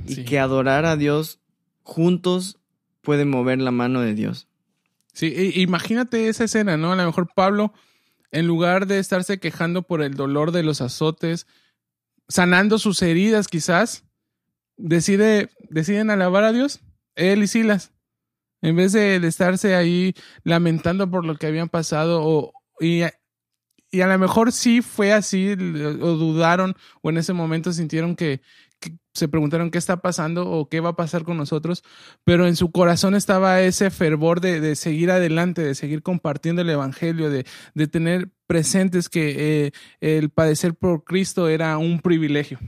[0.08, 0.26] y Sí.
[0.26, 1.40] que adorar a Dios
[1.84, 2.58] juntos
[3.04, 4.48] puede mover la mano de Dios.
[5.14, 6.92] Sí, imagínate esa escena, ¿no?
[6.92, 7.72] A lo mejor Pablo,
[8.34, 11.48] en lugar de estarse quejando por el dolor de los azotes,
[12.28, 14.06] sanando sus heridas quizás,
[14.76, 16.82] decide, deciden alabar a Dios,
[17.15, 17.93] él y Silas,
[18.62, 23.04] en vez de, de estarse ahí lamentando por lo que habían pasado o, y,
[23.91, 28.41] y a lo mejor sí fue así, o dudaron, o en ese momento sintieron que,
[29.13, 31.84] se preguntaron qué está pasando o qué va a pasar con nosotros,
[32.24, 36.69] pero en su corazón estaba ese fervor de, de seguir adelante, de seguir compartiendo el
[36.69, 42.60] Evangelio, de, de tener presentes que eh, el padecer por Cristo era un privilegio.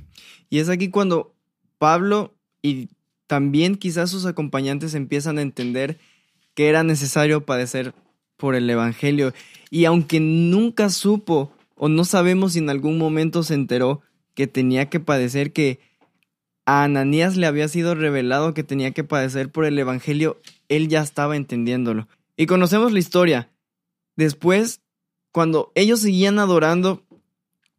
[0.50, 1.36] Y es aquí cuando
[1.78, 2.90] Pablo y
[3.28, 6.00] también quizás sus acompañantes empiezan a entender
[6.54, 7.94] que era necesario padecer
[8.38, 9.34] por el Evangelio.
[9.70, 14.02] Y aunque nunca supo o no sabemos si en algún momento se enteró
[14.34, 15.80] que tenía que padecer, que
[16.66, 21.02] a Ananías le había sido revelado que tenía que padecer por el Evangelio, él ya
[21.02, 22.08] estaba entendiéndolo.
[22.38, 23.50] Y conocemos la historia.
[24.16, 24.82] Después,
[25.32, 27.04] cuando ellos seguían adorando,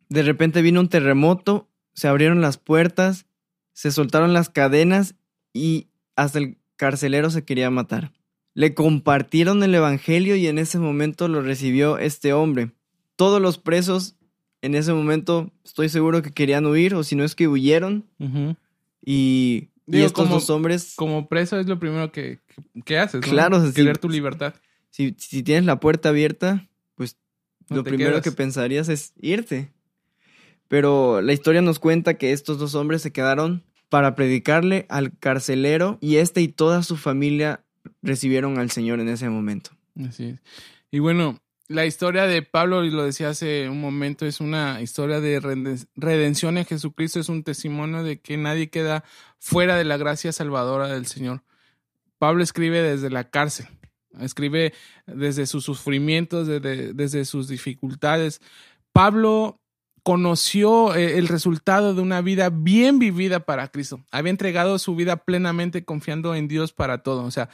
[0.09, 3.27] de repente vino un terremoto, se abrieron las puertas,
[3.73, 5.15] se soltaron las cadenas
[5.53, 8.13] y hasta el carcelero se quería matar.
[8.55, 12.71] Le compartieron el Evangelio y en ese momento lo recibió este hombre.
[13.17, 14.17] Todos los presos
[14.63, 18.05] en ese momento estoy seguro que querían huir o si no es que huyeron
[19.07, 22.41] y Digo, estos como- dos hombres, Como preso es lo primero que,
[22.85, 23.29] que, haces, ¿no?
[23.33, 23.73] Claro, sí.
[23.73, 24.55] Querer tu libertad.
[24.91, 27.17] si, si tienes la puerta abierta, pues
[27.71, 28.25] No lo primero quedas.
[28.25, 29.73] que pensarías es irte.
[30.69, 35.99] Pero la historia nos cuenta que estos dos hombres se quedaron para predicarle al carcelero
[36.01, 37.65] y este y toda su familia
[38.03, 39.71] recibieron al Señor en ese momento.
[40.05, 40.41] Así es.
[40.91, 45.21] Y bueno, la historia de Pablo, y lo decía hace un momento, es una historia
[45.21, 49.05] de reden- redención en Jesucristo, es un testimonio de que nadie queda
[49.39, 51.43] fuera de la gracia salvadora del Señor.
[52.19, 53.67] Pablo escribe desde la cárcel,
[54.21, 54.73] escribe
[55.07, 58.41] desde sus sufrimientos, desde, desde sus dificultades.
[58.93, 59.61] Pablo
[60.03, 64.05] conoció eh, el resultado de una vida bien vivida para Cristo.
[64.13, 67.25] Había entregado su vida plenamente confiando en Dios para todo.
[67.25, 67.51] O sea,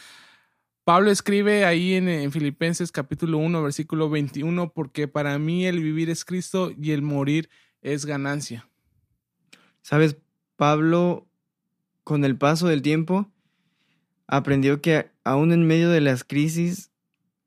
[0.85, 6.11] Pablo escribe ahí en, en, Filipenses capítulo 1, versículo 21, porque para mí el vivir
[6.11, 7.49] es Cristo y el morir
[7.83, 8.69] es ganancia.
[9.83, 10.17] Sabes,
[10.57, 11.27] Pablo,
[12.03, 13.31] con el paso del tiempo,
[14.27, 16.91] aprendió que aún en medio de las crisis,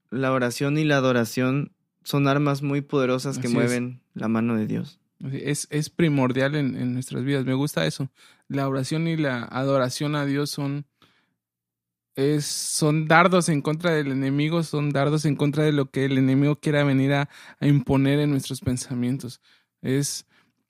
[0.09, 4.99] la oración y la adoración son armas muy poderosas que mueven la mano de Dios.
[5.31, 7.45] Es, es primordial en, en, nuestras vidas.
[7.45, 8.09] Me gusta eso.
[8.47, 10.85] La oración y la adoración a Dios son,
[12.15, 16.17] es, son dardos en contra del enemigo, son dardos en contra de lo que el
[16.17, 17.29] enemigo quiera venir a,
[17.61, 19.41] imponer en nuestros pensamientos.
[19.81, 20.25] Es,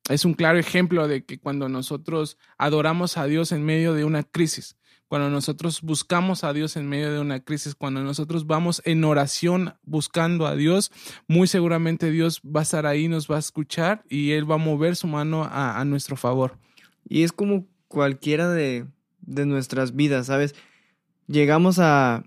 [0.09, 4.23] es un claro ejemplo de que cuando nosotros adoramos a Dios en medio de una
[4.23, 4.75] crisis,
[5.07, 9.75] cuando nosotros buscamos a Dios en medio de una crisis, cuando nosotros vamos en oración
[9.83, 10.91] buscando a Dios,
[11.27, 14.59] muy seguramente Dios va a estar ahí, nos va a escuchar y Él va a
[14.59, 16.57] mover su mano a, a nuestro favor.
[17.07, 18.87] Y es como cualquiera de,
[19.21, 20.55] de nuestras vidas, ¿sabes?
[21.27, 22.23] Llegamos a,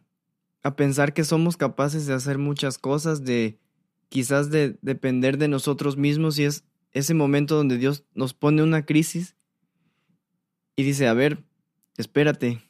[0.62, 3.58] a pensar que somos capaces de hacer muchas cosas, de
[4.08, 8.84] quizás de depender de nosotros mismos y es ese momento donde Dios nos pone una
[8.84, 9.36] crisis
[10.76, 11.44] y dice, a ver,
[11.96, 12.62] espérate,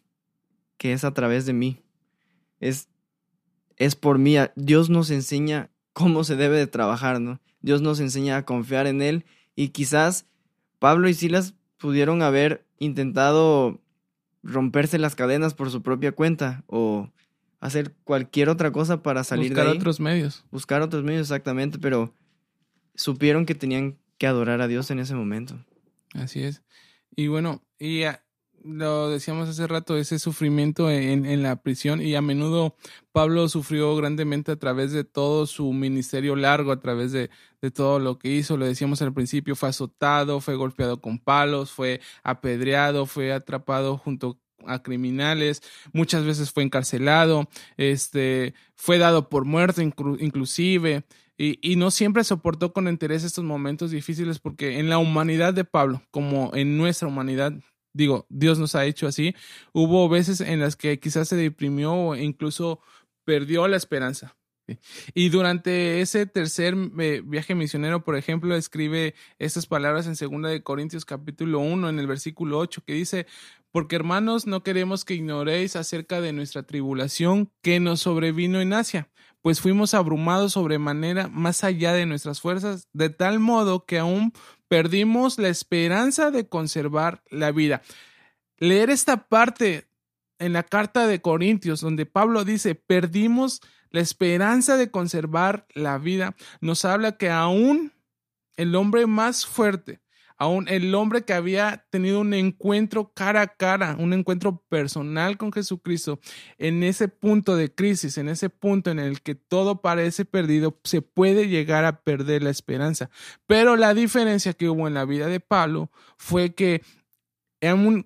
[0.76, 1.82] que es a través de mí.
[2.60, 2.88] Es,
[3.76, 4.36] es por mí.
[4.56, 7.40] Dios nos enseña cómo se debe de trabajar, ¿no?
[7.60, 10.26] Dios nos enseña a confiar en Él y quizás
[10.78, 13.80] Pablo y Silas pudieron haber intentado
[14.42, 17.10] romperse las cadenas por su propia cuenta o
[17.60, 19.76] hacer cualquier otra cosa para salir Buscar de ahí.
[19.78, 20.44] otros medios.
[20.50, 22.14] Buscar otros medios, exactamente, pero
[22.94, 25.64] supieron que tenían que adorar a Dios en ese momento.
[26.14, 26.62] Así es.
[27.14, 28.22] Y bueno, y a,
[28.68, 32.76] lo decíamos hace rato, ese sufrimiento en, en, la prisión y a menudo
[33.12, 37.30] Pablo sufrió grandemente a través de todo su ministerio largo, a través de,
[37.62, 41.70] de todo lo que hizo, lo decíamos al principio, fue azotado, fue golpeado con palos,
[41.70, 49.44] fue apedreado, fue atrapado junto a criminales, muchas veces fue encarcelado, este, fue dado por
[49.46, 51.04] muerto inclu inclusive,
[51.38, 55.64] y, y, no siempre soportó con interés estos momentos difíciles porque en la humanidad de
[55.64, 57.52] Pablo, como en nuestra humanidad,
[57.98, 59.34] digo, Dios nos ha hecho así,
[59.72, 62.80] hubo veces en las que quizás se deprimió o incluso
[63.24, 64.36] perdió la esperanza.
[65.14, 71.04] Y durante ese tercer viaje misionero, por ejemplo, escribe estas palabras en segunda de Corintios
[71.04, 73.26] capítulo 1 en el versículo 8 que dice,
[73.72, 79.08] porque hermanos, no queremos que ignoréis acerca de nuestra tribulación que nos sobrevino en Asia,
[79.42, 84.32] pues fuimos abrumados sobremanera más allá de nuestras fuerzas, de tal modo que aún
[84.68, 87.82] perdimos la esperanza de conservar la vida.
[88.58, 89.88] Leer esta parte
[90.38, 96.36] en la carta de Corintios, donde Pablo dice, perdimos la esperanza de conservar la vida,
[96.60, 97.92] nos habla que aún
[98.56, 100.00] el hombre más fuerte,
[100.38, 105.52] aún el hombre que había tenido un encuentro cara a cara, un encuentro personal con
[105.52, 106.20] Jesucristo,
[106.56, 111.02] en ese punto de crisis, en ese punto en el que todo parece perdido, se
[111.02, 113.10] puede llegar a perder la esperanza.
[113.46, 116.82] Pero la diferencia que hubo en la vida de Pablo fue que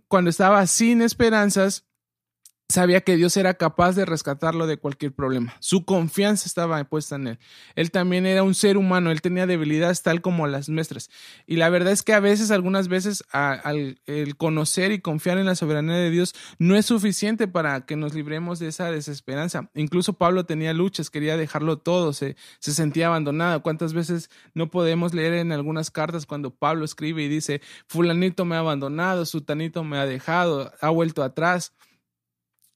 [0.09, 1.85] cuando estaba sin esperanzas,
[2.69, 5.55] sabía que Dios era capaz de rescatarlo de cualquier problema.
[5.61, 7.39] Su confianza estaba puesta en él.
[7.75, 11.11] Él también era un ser humano, él tenía debilidades tal como las nuestras.
[11.47, 15.47] Y la verdad es que a veces, algunas veces, al, el conocer y confiar en
[15.47, 19.71] la soberanía de Dios no es suficiente para que nos libremos de esa desesperanza.
[19.75, 23.63] Incluso Pablo tenía luchas, quería dejarlo todo, se, se sentía abandonado.
[23.63, 28.57] ¿Cuántas veces no podemos leer en algunas cartas cuando Pablo escribe y dice, fulanito me
[28.57, 31.73] ha abandonado, sutanito me ha dejado, ha vuelto atrás?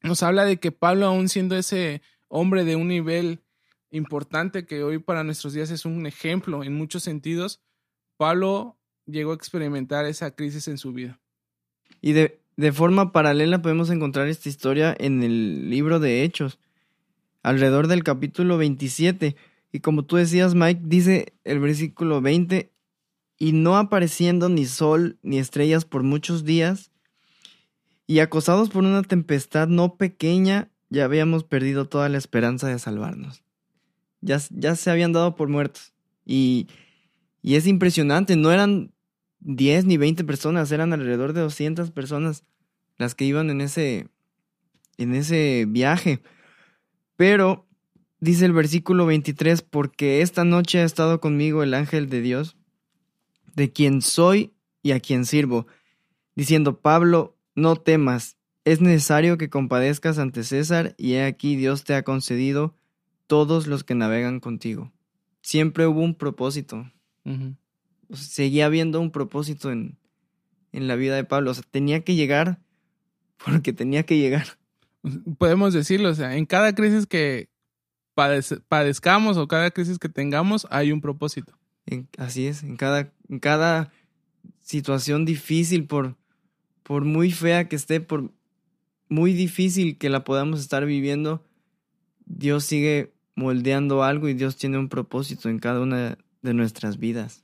[0.06, 3.40] Nos habla de que Pablo, aún siendo ese hombre de un nivel
[3.90, 7.60] importante que hoy para nuestros días es un ejemplo en muchos sentidos,
[8.16, 11.20] Pablo llegó a experimentar esa crisis en su vida.
[12.00, 16.58] Y de, de forma paralela podemos encontrar esta historia en el libro de Hechos,
[17.42, 19.36] alrededor del capítulo 27.
[19.72, 22.72] Y como tú decías, Mike, dice el versículo 20,
[23.38, 26.90] y no apareciendo ni sol ni estrellas por muchos días,
[28.06, 33.42] y acosados por una tempestad no pequeña, ya habíamos perdido toda la esperanza de salvarnos.
[34.20, 35.92] Ya, se habían dado por muertos.
[36.24, 36.68] Y,
[37.42, 38.92] y es impresionante, no eran
[39.40, 42.44] 10 ni 20 personas, eran alrededor de 200 personas
[42.96, 44.08] las que iban en ese,
[44.96, 46.20] en ese viaje.
[47.16, 47.66] Pero,
[48.20, 52.56] dice el versículo 23, porque esta noche ha estado conmigo el ángel de Dios,
[53.54, 54.52] de quien soy
[54.82, 55.66] y a quien sirvo,
[56.34, 61.94] diciendo, Pablo, no temas, es necesario que compadezcas ante César y he aquí Dios te
[61.94, 62.76] ha concedido
[63.26, 64.92] todos los que navegan contigo.
[65.42, 66.90] Siempre hubo un propósito.
[68.12, 69.98] seguía habiendo un propósito en,
[70.72, 71.50] en la vida de Pablo.
[71.50, 72.60] O sea, tenía que llegar
[73.44, 74.58] porque tenía que llegar.
[75.38, 77.48] Podemos decirlo, o sea, en cada crisis que
[78.68, 81.56] padezcamos o cada crisis que tengamos hay un propósito.
[82.18, 83.92] así es, en cada, en cada
[84.62, 86.16] situación difícil, por,
[86.86, 88.30] por muy fea que esté, por
[89.08, 91.44] muy difícil que la podamos estar viviendo,
[92.26, 97.42] Dios sigue moldeando algo y Dios tiene un propósito en cada una de nuestras vidas.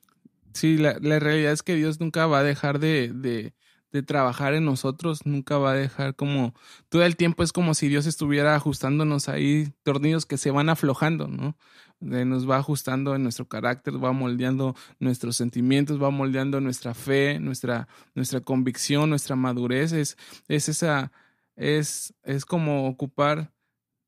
[0.52, 3.52] Sí, la, la realidad es que Dios nunca va a dejar de, de,
[3.90, 6.54] de, trabajar en nosotros, nunca va a dejar como
[6.88, 11.26] todo el tiempo es como si Dios estuviera ajustándonos ahí tornillos que se van aflojando,
[11.26, 11.56] ¿no?
[12.02, 17.88] Nos va ajustando en nuestro carácter, va moldeando nuestros sentimientos, va moldeando nuestra fe, nuestra,
[18.14, 19.92] nuestra convicción, nuestra madurez.
[19.92, 20.16] Es,
[20.48, 21.12] es esa,
[21.56, 23.52] es, es como ocupar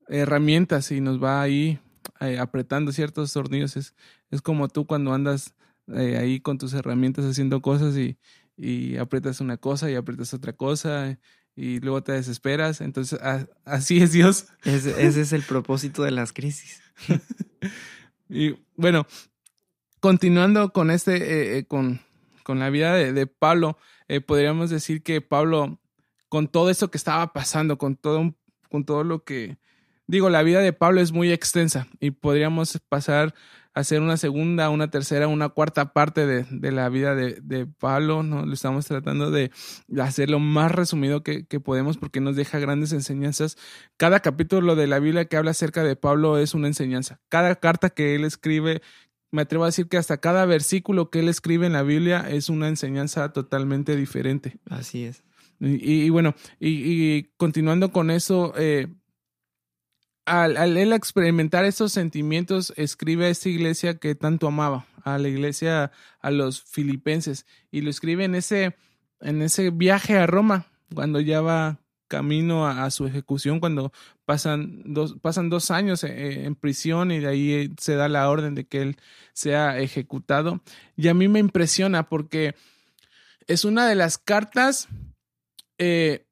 [0.07, 1.79] herramientas y nos va ahí
[2.19, 3.77] eh, apretando ciertos tornillos.
[3.77, 3.95] Es,
[4.29, 5.55] es como tú cuando andas
[5.87, 8.17] eh, ahí con tus herramientas haciendo cosas y,
[8.57, 11.17] y aprietas una cosa y aprietas otra cosa
[11.55, 12.81] y luego te desesperas.
[12.81, 13.19] Entonces,
[13.63, 14.47] así es Dios.
[14.63, 16.81] Ese, ese, es el propósito de las crisis.
[18.29, 19.07] y bueno,
[19.99, 22.01] continuando con este, eh, eh, con,
[22.43, 23.77] con, la vida de, de Pablo,
[24.07, 25.79] eh, podríamos decir que Pablo,
[26.29, 28.35] con todo esto que estaba pasando, con todo,
[28.69, 29.57] con todo lo que,
[30.07, 33.33] digo, la vida de Pablo es muy extensa y podríamos pasar
[33.75, 38.23] hacer una segunda, una tercera, una cuarta parte de, de la vida de, de, Pablo,
[38.23, 38.45] ¿no?
[38.45, 39.51] Lo estamos tratando de,
[40.01, 43.57] hacer lo más resumido que, que, podemos porque nos deja grandes enseñanzas.
[43.97, 47.19] Cada capítulo de la Biblia que habla acerca de Pablo es una enseñanza.
[47.27, 48.81] Cada carta que él escribe,
[49.31, 52.47] me atrevo a decir que hasta cada versículo que él escribe en la Biblia es
[52.47, 54.57] una enseñanza totalmente diferente.
[54.69, 55.23] Así es.
[55.59, 58.87] Y, y bueno, y, y, continuando con eso, eh,
[60.25, 65.27] al, al, él experimentar estos sentimientos, escribe a esta iglesia que tanto amaba, a la
[65.27, 68.75] iglesia, a los filipenses, y lo escribe en ese,
[69.21, 73.91] en ese viaje a Roma, cuando ya va camino a, su ejecución, cuando
[74.25, 78.29] pasan dos, pasan dos años eh, en prisión y de ahí eh, se da la
[78.29, 78.97] orden de que él
[79.33, 80.61] sea ejecutado.
[80.95, 82.55] Y a mí me impresiona porque
[83.47, 84.87] es una de las cartas
[85.77, 86.24] eh,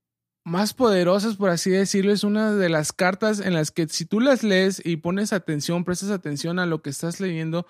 [0.44, 4.20] más poderosas, por así decirlo, es una de las cartas en las que si tú
[4.20, 7.66] las lees y pones atención, prestas atención a lo que estás leyendo,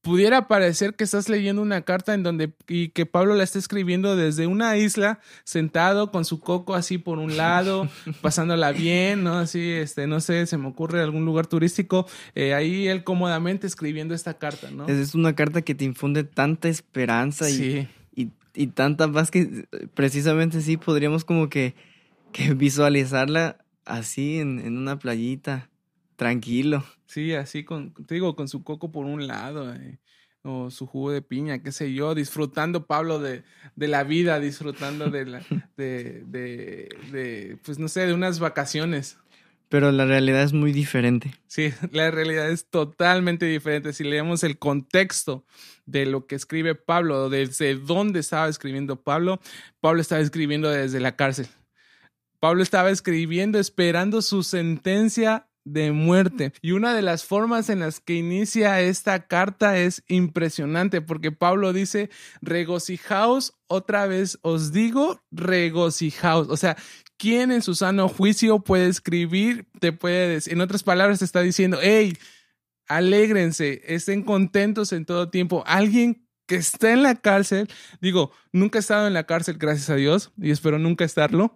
[0.00, 4.16] pudiera parecer que estás leyendo una carta en donde y que Pablo la está escribiendo
[4.16, 7.88] desde una isla, sentado con su coco así por un lado,
[8.22, 9.34] pasándola bien, ¿no?
[9.38, 14.14] Así, este, no sé, se me ocurre algún lugar turístico, eh, ahí él cómodamente escribiendo
[14.14, 14.86] esta carta, ¿no?
[14.86, 20.60] Es una carta que te infunde tanta esperanza y, y, y tanta paz que precisamente
[20.62, 21.74] sí podríamos como que
[22.32, 25.70] que visualizarla así en, en, una playita,
[26.16, 26.84] tranquilo.
[27.06, 29.98] Sí, así con, te digo, con su coco por un lado, eh,
[30.42, 33.42] o su jugo de piña, qué sé yo, disfrutando Pablo de,
[33.76, 35.42] de la vida, disfrutando de la,
[35.76, 39.18] de, de, de, pues no sé, de unas vacaciones.
[39.68, 41.34] Pero la realidad es muy diferente.
[41.46, 43.92] Sí, la realidad es totalmente diferente.
[43.92, 45.44] Si leemos el contexto
[45.86, 49.40] de lo que escribe Pablo, desde dónde estaba escribiendo Pablo,
[49.80, 51.48] Pablo estaba escribiendo desde la cárcel.
[52.40, 56.52] Pablo estaba escribiendo esperando su sentencia de muerte.
[56.62, 61.72] Y una de las formas en las que inicia esta carta es impresionante porque Pablo
[61.72, 62.10] dice,
[62.40, 66.48] regocijaos, otra vez os digo, regocijaos.
[66.48, 66.76] O sea,
[67.16, 71.42] ¿quién en su sano juicio puede escribir, te puede decir, en otras palabras te está
[71.42, 72.16] diciendo, hey,
[72.88, 75.62] alégrense, estén contentos en todo tiempo.
[75.66, 77.68] Alguien que está en la cárcel,
[78.00, 81.54] digo, nunca he estado en la cárcel, gracias a Dios, y espero nunca estarlo,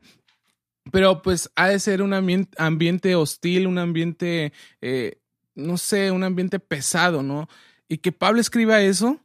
[0.93, 5.19] pero pues ha de ser un ambiente hostil, un ambiente, eh,
[5.55, 7.49] no sé, un ambiente pesado, ¿no?
[7.89, 9.19] Y que Pablo escriba eso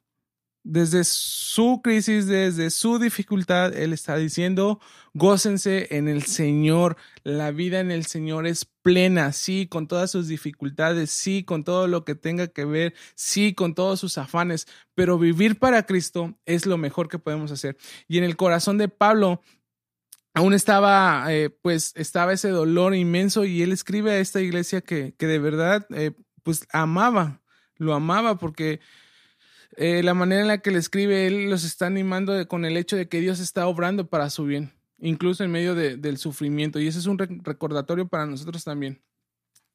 [0.64, 4.82] desde su crisis, desde su dificultad, él está diciendo,
[5.14, 10.28] gócense en el Señor, la vida en el Señor es plena, sí, con todas sus
[10.28, 15.18] dificultades, sí, con todo lo que tenga que ver, sí, con todos sus afanes, pero
[15.18, 17.78] vivir para Cristo es lo mejor que podemos hacer.
[18.10, 19.42] Y en el corazón de Pablo
[20.38, 25.16] aún estaba, eh, pues, estaba ese dolor inmenso y él escribe a esta iglesia que,
[25.18, 26.12] que de verdad, eh,
[26.44, 27.42] pues, amaba,
[27.78, 28.80] lo amaba porque
[29.78, 32.96] eh, la manera en la que le escribe, él los está animando con el hecho
[32.96, 36.80] de que Dios está obrando para su bien, incluso en medio de, del sufrimiento.
[36.80, 39.02] Y ese es un recordatorio para nosotros también.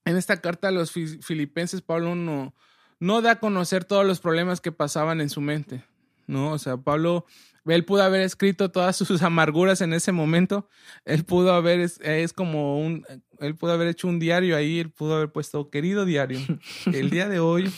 [0.04, 2.54] En esta carta a los filipenses, Pablo no,
[3.00, 5.82] no da a conocer todos los problemas que pasaban en su mente.
[6.28, 6.52] ¿no?
[6.52, 7.26] O sea, Pablo,
[7.66, 10.68] él pudo haber escrito todas sus amarguras en ese momento,
[11.04, 13.04] él pudo haber, es, es, como un,
[13.38, 16.40] él pudo haber hecho un diario ahí, él pudo haber puesto, querido diario,
[16.92, 17.72] el día de hoy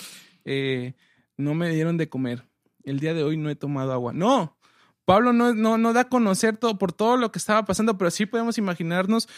[0.44, 0.94] eh,
[1.36, 2.44] no me dieron de comer,
[2.84, 4.12] el día de hoy no he tomado agua.
[4.12, 4.56] No,
[5.04, 8.10] Pablo no, no, no, da a conocer todo por todo lo que estaba pasando, pero
[8.10, 9.28] sí podemos imaginarnos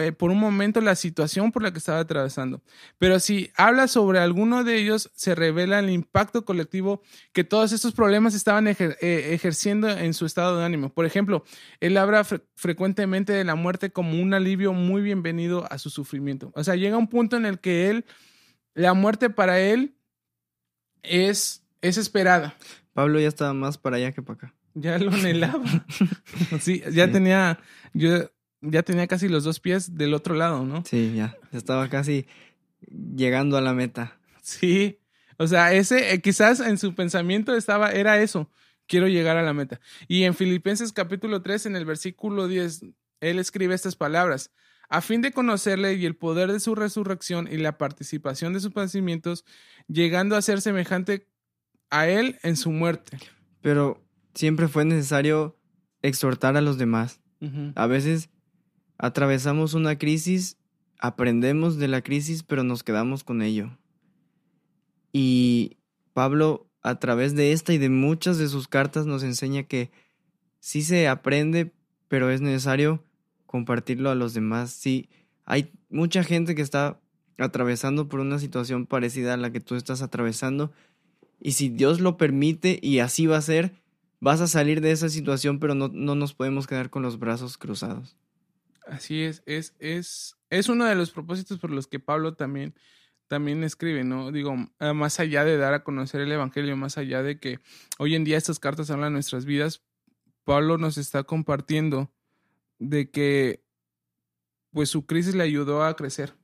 [0.00, 2.60] eh, por un momento la situación por la que estaba atravesando.
[2.98, 7.02] Pero si habla sobre alguno de ellos, se revela el impacto colectivo
[7.32, 10.92] que todos estos problemas estaban eh, ejerciendo en su estado de ánimo.
[10.92, 11.44] Por ejemplo,
[11.80, 16.52] él habla frecuentemente de la muerte como un alivio muy bienvenido a su sufrimiento.
[16.54, 18.04] O sea, llega un punto en el que él,
[18.74, 19.94] la muerte para él
[21.02, 22.56] es, es esperada.
[22.92, 24.54] Pablo ya estaba más para allá que para acá.
[24.74, 25.64] Ya lo anhelaba.
[26.60, 27.58] sí, ya tenía,
[27.92, 28.30] yo
[28.62, 30.84] ya tenía casi los dos pies del otro lado, ¿no?
[30.86, 32.26] Sí, ya, estaba casi
[33.14, 34.18] llegando a la meta.
[34.40, 34.98] Sí,
[35.36, 38.50] o sea, ese, eh, quizás en su pensamiento estaba, era eso,
[38.86, 39.80] quiero llegar a la meta.
[40.08, 42.86] Y en Filipenses capítulo 3, en el versículo 10,
[43.20, 44.52] él escribe estas palabras.
[44.88, 48.72] A fin de conocerle y el poder de su resurrección y la participación de sus
[48.72, 49.44] padecimientos,
[49.88, 51.26] llegando a ser semejante
[51.88, 53.18] a él en su muerte.
[53.62, 54.04] Pero
[54.34, 55.56] siempre fue necesario
[56.02, 57.20] exhortar a los demás.
[57.74, 58.30] A veces
[58.98, 60.58] atravesamos una crisis,
[61.00, 63.76] aprendemos de la crisis, pero nos quedamos con ello.
[65.12, 65.76] Y
[66.12, 69.90] Pablo, a través de esta y de muchas de sus cartas, nos enseña que
[70.60, 71.72] sí se aprende,
[72.06, 73.02] pero es necesario
[73.46, 74.70] compartirlo a los demás.
[74.70, 75.08] Sí,
[75.44, 77.00] hay mucha gente que está
[77.38, 80.70] atravesando por una situación parecida a la que tú estás atravesando.
[81.40, 83.81] Y si Dios lo permite y así va a ser,
[84.22, 87.58] vas a salir de esa situación, pero no, no nos podemos quedar con los brazos
[87.58, 88.16] cruzados.
[88.86, 92.72] Así es, es, es, es uno de los propósitos por los que Pablo también,
[93.26, 94.30] también escribe, ¿no?
[94.30, 97.58] Digo, ah, más allá de dar a conocer el Evangelio, más allá de que
[97.98, 99.82] hoy en día estas cartas hablan de nuestras vidas,
[100.44, 102.12] Pablo nos está compartiendo
[102.78, 103.64] de que
[104.70, 106.34] pues su crisis le ayudó a crecer.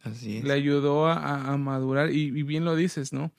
[0.00, 0.44] Así es.
[0.44, 3.32] Le ayudó a, a madurar y, y, bien lo dices, ¿no?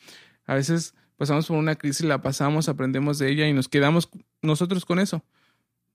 [0.46, 4.10] A veces pasamos por una crisis, la pasamos, aprendemos de ella y nos quedamos
[4.42, 5.22] nosotros con eso.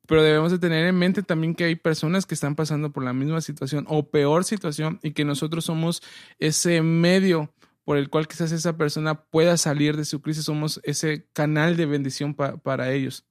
[0.06, 3.14] Pero debemos de tener en mente también que hay personas que están pasando por la
[3.14, 6.02] misma situación o peor situación y que nosotros somos
[6.38, 7.50] ese medio
[7.84, 11.86] por el cual quizás esa persona pueda salir de su crisis, somos ese canal de
[11.86, 13.24] bendición para ellos.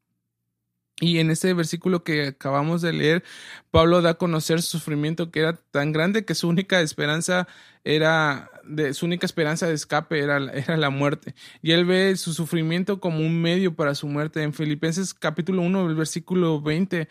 [1.00, 3.24] Y en este versículo que acabamos de leer,
[3.70, 7.48] Pablo da a conocer su sufrimiento que era tan grande que su única esperanza
[7.84, 11.36] era de su única esperanza de escape era, era la muerte.
[11.61, 14.43] Y él ve su sufrimiento como un medio para su muerte.
[14.43, 17.07] En Filipenses capítulo 1, el versículo 20,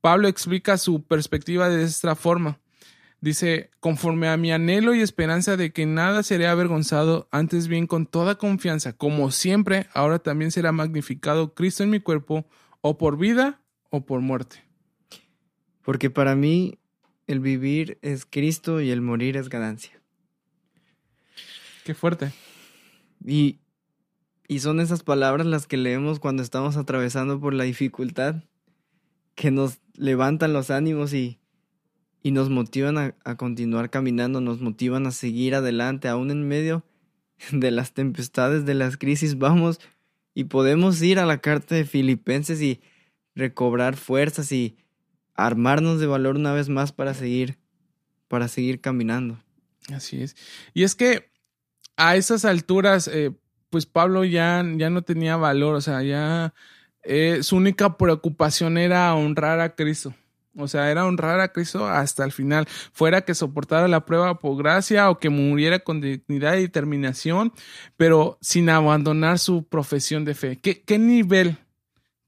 [0.00, 2.60] Pablo explica su perspectiva de esta forma.
[3.20, 8.06] Dice, conforme a mi anhelo y esperanza de que nada seré avergonzado, antes bien con
[8.06, 12.46] toda confianza, como siempre, ahora también será magnificado Cristo en mi cuerpo,
[12.82, 14.64] o por vida o por muerte.
[15.82, 16.78] Porque para mí
[17.26, 19.95] el vivir es Cristo y el morir es ganancia.
[21.86, 22.32] Qué fuerte.
[23.24, 23.60] Y,
[24.48, 28.42] y son esas palabras las que leemos cuando estamos atravesando por la dificultad,
[29.36, 31.38] que nos levantan los ánimos y,
[32.24, 36.84] y nos motivan a, a continuar caminando, nos motivan a seguir adelante, aún en medio
[37.52, 39.38] de las tempestades, de las crisis.
[39.38, 39.78] Vamos
[40.34, 42.80] y podemos ir a la carta de Filipenses y
[43.36, 44.76] recobrar fuerzas y
[45.34, 47.58] armarnos de valor una vez más para seguir,
[48.26, 49.40] para seguir caminando.
[49.92, 50.34] Así es.
[50.74, 51.35] Y es que
[51.96, 53.32] a esas alturas, eh,
[53.70, 56.54] pues Pablo ya, ya no tenía valor, o sea, ya
[57.02, 60.14] eh, su única preocupación era honrar a Cristo.
[60.58, 64.56] O sea, era honrar a Cristo hasta el final, fuera que soportara la prueba por
[64.56, 67.52] gracia o que muriera con dignidad y determinación,
[67.98, 70.56] pero sin abandonar su profesión de fe.
[70.56, 71.58] ¿Qué, qué nivel,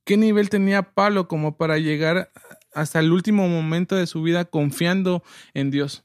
[0.04, 2.30] qué nivel tenía Pablo como para llegar
[2.74, 5.22] hasta el último momento de su vida confiando
[5.54, 6.04] en Dios?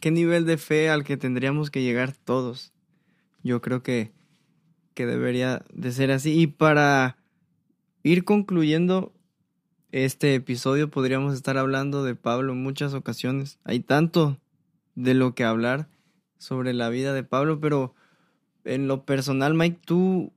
[0.00, 2.72] ¿Qué nivel de fe al que tendríamos que llegar todos?
[3.42, 4.12] Yo creo que,
[4.94, 6.38] que debería de ser así.
[6.38, 7.18] Y para
[8.02, 9.12] ir concluyendo,
[9.92, 13.58] este episodio podríamos estar hablando de Pablo en muchas ocasiones.
[13.64, 14.38] Hay tanto
[14.94, 15.88] de lo que hablar
[16.38, 17.94] sobre la vida de Pablo, pero
[18.64, 20.32] en lo personal, Mike, ¿tú,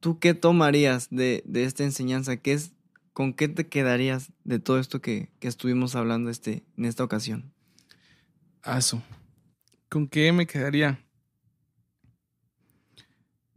[0.00, 2.36] tú qué tomarías de, de esta enseñanza?
[2.36, 2.72] ¿Qué es,
[3.12, 7.52] ¿Con qué te quedarías de todo esto que, que estuvimos hablando este, en esta ocasión?
[8.62, 9.02] Aso.
[9.88, 11.04] ¿Con qué me quedaría?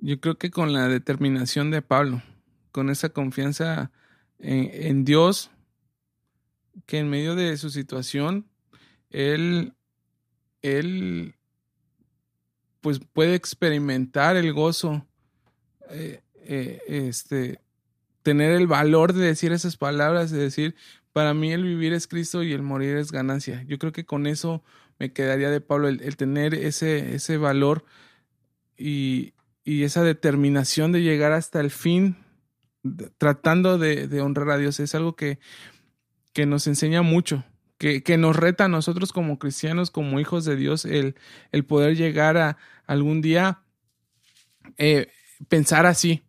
[0.07, 2.23] Yo creo que con la determinación de Pablo,
[2.71, 3.91] con esa confianza
[4.39, 5.51] en, Dios,
[6.85, 8.47] que en medio de su situación,
[9.09, 9.73] Él,
[10.61, 11.35] Él,
[12.79, 15.05] pues puede experimentar el gozo
[15.89, 17.59] eh, eh, este,
[18.23, 20.75] tener el valor de decir esas palabras, de decir,
[21.11, 23.61] para mí el vivir es Cristo y el morir es ganancia.
[23.63, 24.63] Yo creo que con eso
[24.99, 27.83] me quedaría de Pablo, el, tener ese, ese valor
[28.77, 29.33] y,
[29.67, 32.15] y, esa determinación de llegar hasta el fin,
[33.17, 34.79] tratando de, honrar a Dios.
[34.79, 35.39] Es algo que,
[36.33, 37.43] que nos enseña mucho.
[37.77, 41.15] Que, que, nos reta a nosotros como cristianos, como hijos de Dios, el,
[41.51, 42.57] el poder llegar a
[42.87, 43.59] algún día
[44.77, 45.07] eh,
[45.47, 46.23] pensar así,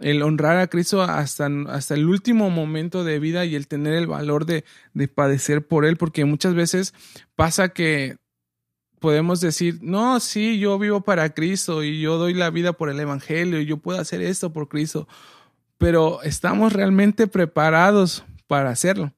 [0.00, 4.06] el honrar a Cristo hasta, hasta el último momento de vida y el tener el
[4.06, 4.64] valor de,
[4.94, 6.94] de padecer por Él, porque muchas veces
[7.36, 8.16] pasa que
[9.04, 12.98] podemos decir, no, sí, yo vivo para Cristo y yo doy la vida por el
[12.98, 15.06] Evangelio y yo puedo hacer esto por Cristo,
[15.76, 19.12] pero estamos realmente preparados para hacerlo.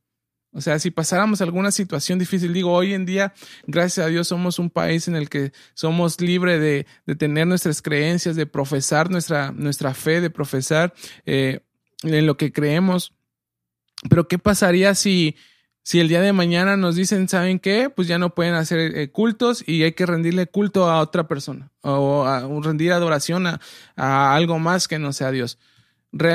[0.50, 3.32] O sea, si pasáramos alguna situación difícil, digo, hoy en día,
[3.68, 7.80] gracias a Dios, somos un país en el que somos libres de, de tener nuestras
[7.80, 10.94] creencias, de profesar nuestra, nuestra fe, de profesar
[11.26, 11.60] eh,
[12.02, 13.14] en lo que creemos.
[14.10, 15.36] Pero ¿qué pasaría si,
[15.86, 17.90] si el día de mañana nos dicen, ¿saben qué?
[17.94, 21.70] Pues ya no pueden hacer eh, cultos y hay que rendirle culto a otra persona
[21.82, 23.60] o a, rendir adoración a,
[23.94, 25.58] a, algo más que no sea Dios.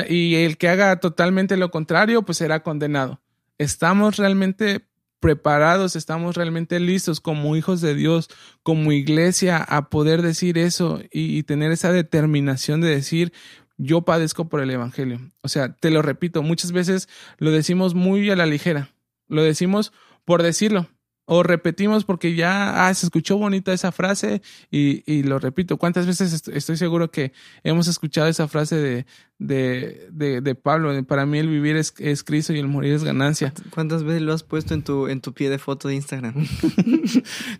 [0.08, 3.20] y el que haga totalmente lo contrario, pues será condenado
[3.62, 4.88] estamos realmente
[5.20, 8.28] preparados, estamos realmente listos como hijos de Dios,
[8.64, 13.32] como iglesia, a poder decir eso y, tener esa determinación de decir,
[13.78, 15.20] yo padezco por el Evangelio.
[15.42, 18.90] O sea, te lo repito, muchas veces lo decimos muy a la ligera,
[19.32, 19.92] lo decimos
[20.26, 20.88] por decirlo,
[21.26, 25.78] o repetimos porque ya ah, se escuchó bonita esa frase y, y lo repito.
[25.78, 27.32] ¿Cuántas veces estoy seguro que
[27.64, 29.06] hemos escuchado esa frase de,
[29.40, 30.92] de, de, de Pablo?
[31.06, 33.54] Para mí el vivir es, es, Cristo y el morir es ganancia.
[33.70, 36.34] ¿Cuántas veces lo has puesto en tu, en tu pie de foto de Instagram?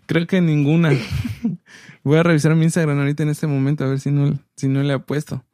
[0.06, 0.92] Creo que ninguna.
[2.02, 4.82] Voy a revisar mi Instagram ahorita en este momento a ver si no, si no
[4.82, 5.46] le he puesto.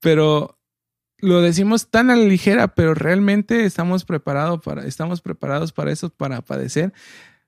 [0.00, 0.58] Pero
[1.22, 6.10] lo decimos tan a la ligera, pero realmente estamos preparados para, estamos preparados para eso,
[6.10, 6.92] para padecer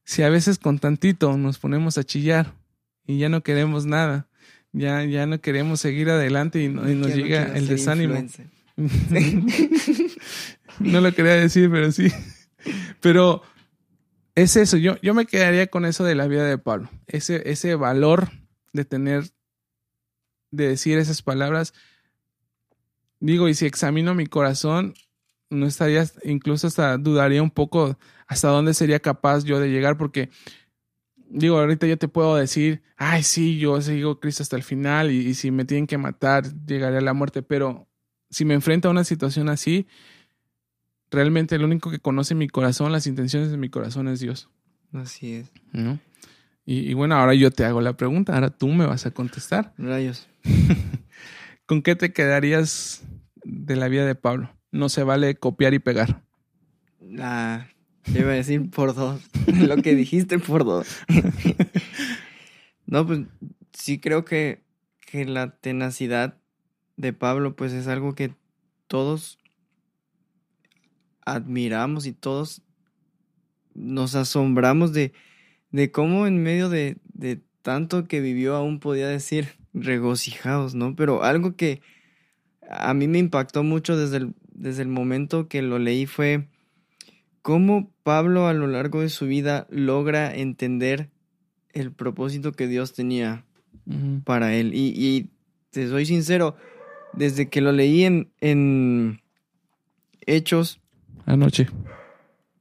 [0.04, 2.54] si a veces con tantito nos ponemos a chillar
[3.06, 4.28] y ya no queremos nada,
[4.72, 8.22] ya, ya no queremos seguir adelante y, nos llega el desánimo.
[10.78, 12.08] no lo quería decir, pero sí.
[13.00, 13.42] Pero
[14.34, 17.74] es eso, yo, yo me quedaría con eso de la vida de Pablo, ese, ese
[17.74, 18.30] valor
[18.72, 19.24] de tener,
[20.50, 21.72] de decir esas palabras.
[23.20, 24.94] Digo, y si examino mi corazón,
[25.50, 30.30] no estaría, incluso hasta dudaría un poco hasta dónde sería capaz yo de llegar, porque
[31.28, 35.10] digo, ahorita yo te puedo decir, ay, sí, yo sigo a Cristo hasta el final
[35.10, 37.86] y, si me tienen que matar, llegaré a la muerte, pero
[38.30, 39.86] si me enfrento a una situación así,
[41.10, 44.48] realmente el único que conoce mi corazón, las intenciones de mi corazón es Dios.
[44.92, 45.52] Así es.
[45.72, 45.98] ¿No?
[46.64, 49.74] Y, y, bueno, ahora yo te hago la pregunta, ahora tú me vas a contestar.
[49.76, 50.28] Rayos.
[51.66, 53.02] ¿Con qué te quedarías
[53.42, 54.54] de la vida de Pablo?
[54.70, 56.22] No se vale copiar y pegar.
[57.18, 57.68] Ah,
[58.06, 59.22] yo iba a decir por dos.
[59.46, 60.86] Lo que dijiste por dos.
[62.86, 63.20] no, pues
[63.72, 64.62] sí creo que,
[65.06, 66.36] que la tenacidad
[66.96, 68.34] de Pablo, pues es algo que
[68.86, 69.38] todos
[71.24, 72.62] admiramos y todos
[73.72, 75.14] nos asombramos de,
[75.70, 80.96] de cómo en medio de, de tanto que vivió aún podía decir regocijados, ¿no?
[80.96, 81.82] Pero algo que
[82.70, 86.48] a mí me impactó mucho desde el, desde el momento que lo leí fue
[87.42, 91.10] cómo Pablo a lo largo de su vida logra entender
[91.72, 93.44] el propósito que Dios tenía
[94.24, 94.72] para él.
[94.74, 95.30] Y,
[95.70, 96.56] te soy sincero,
[97.12, 99.20] desde que lo leí en, en
[100.24, 100.80] Hechos.
[101.26, 101.66] Anoche.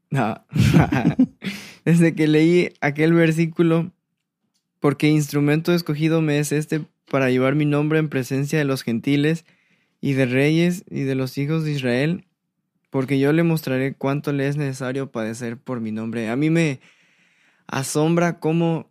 [1.85, 3.91] desde que leí aquel versículo,
[4.79, 9.45] porque instrumento escogido me es este para llevar mi nombre en presencia de los gentiles
[10.01, 12.25] y de reyes y de los hijos de Israel
[12.93, 16.29] porque yo le mostraré cuánto le es necesario padecer por mi nombre.
[16.29, 16.79] A mí me
[17.65, 18.87] asombra cómo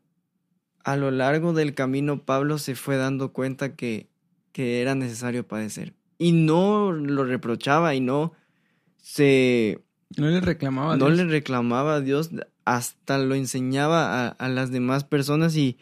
[0.83, 4.09] a lo largo del camino Pablo se fue dando cuenta que,
[4.51, 5.95] que era necesario padecer.
[6.19, 8.33] Y no lo reprochaba y no
[8.97, 9.79] se...
[10.17, 11.09] No le reclamaba a Dios.
[11.09, 12.31] No le reclamaba a Dios,
[12.65, 15.79] hasta lo enseñaba a, las demás personas y,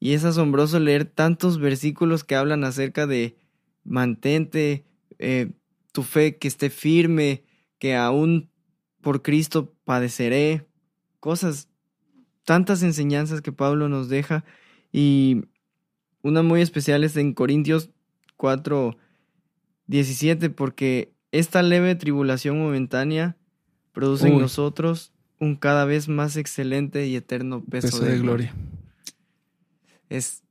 [0.00, 3.36] y es asombroso leer tantos versículos que hablan acerca de
[3.84, 4.84] mantente,
[5.18, 5.50] eh,
[5.92, 7.42] tu fe que esté firme,
[7.78, 8.50] que aún
[9.00, 10.66] por Cristo padeceré,
[11.20, 11.68] cosas,
[12.44, 14.44] tantas enseñanzas que Pablo nos deja.
[14.92, 15.42] Y
[16.22, 17.90] una muy especial es en Corintios
[18.36, 18.96] 4,
[19.86, 23.36] 17, porque esta leve tribulación momentánea
[23.92, 28.54] produce en nosotros un cada vez más excelente y eterno peso, de, gloria.
[30.08, 30.42] Es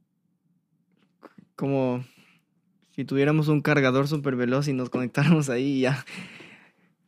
[1.56, 2.06] como
[2.92, 6.06] Si tuviéramos un cargador súper veloz y nos conectáramos ahí ya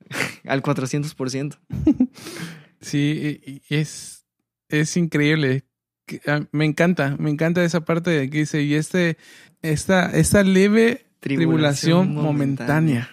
[0.45, 1.57] al 400%.
[2.81, 4.25] Sí, es,
[4.69, 5.65] es increíble.
[6.25, 9.17] Ah, me encanta, me encanta esa parte de que dice, y este,
[9.61, 13.09] esta, esta leve tribulación, momentánea.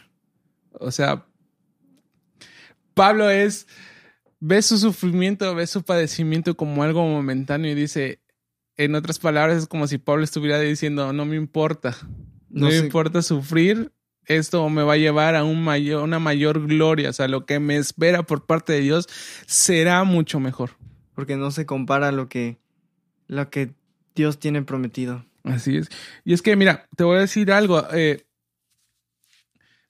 [0.72, 1.26] O sea,
[2.95, 3.66] Pablo es,
[4.41, 8.20] ve su sufrimiento, ve su padecimiento como algo momentáneo y dice,
[8.77, 11.97] en otras palabras, es como si Pablo estuviera diciendo, no me importa,
[12.51, 13.93] no, me importa sufrir,
[14.27, 17.61] esto me va a llevar a un mayor, una mayor gloria, o sea, lo que
[17.61, 19.07] me espera por parte de Dios
[19.47, 20.70] será mucho mejor.
[21.14, 22.59] Porque no se compara a lo que,
[23.27, 23.70] lo que
[24.14, 25.24] Dios tiene prometido.
[25.45, 25.89] Así es.
[26.24, 27.87] Y es que, mira, te voy a decir algo.
[27.93, 28.27] Eh,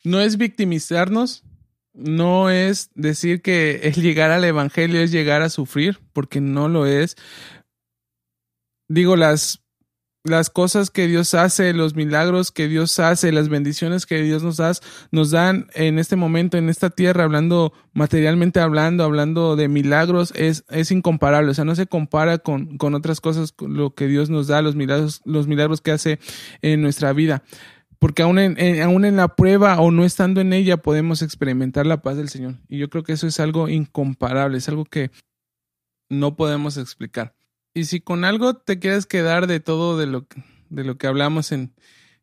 [0.05, 1.43] no es victimizarnos,
[1.95, 6.87] no es decir que el llegar al Evangelio es llegar a sufrir, porque no lo
[6.87, 7.17] es.
[8.89, 9.67] Digo, las
[10.27, 14.57] las cosas que Dios hace, los milagros que Dios hace, las bendiciones que Dios nos
[14.57, 14.73] da,
[15.13, 20.65] nos dan en este momento, en esta tierra, hablando materialmente hablando, hablando de milagros, es,
[20.69, 21.51] es incomparable.
[21.51, 24.75] O sea, no se compara con, con otras cosas, lo que Dios nos da, los
[24.75, 26.19] milagros, los milagros que hace
[26.61, 27.43] en nuestra vida.
[27.99, 32.03] Porque aún en, aún en la prueba o no estando en ella podemos experimentar la
[32.03, 32.57] paz del Señor.
[32.69, 35.11] Y yo creo que eso es algo incomparable, es algo que
[36.11, 37.36] no podemos explicar.
[37.77, 40.27] Y si con algo te quieres quedar de todo de lo,
[40.71, 41.75] de lo que hablamos en,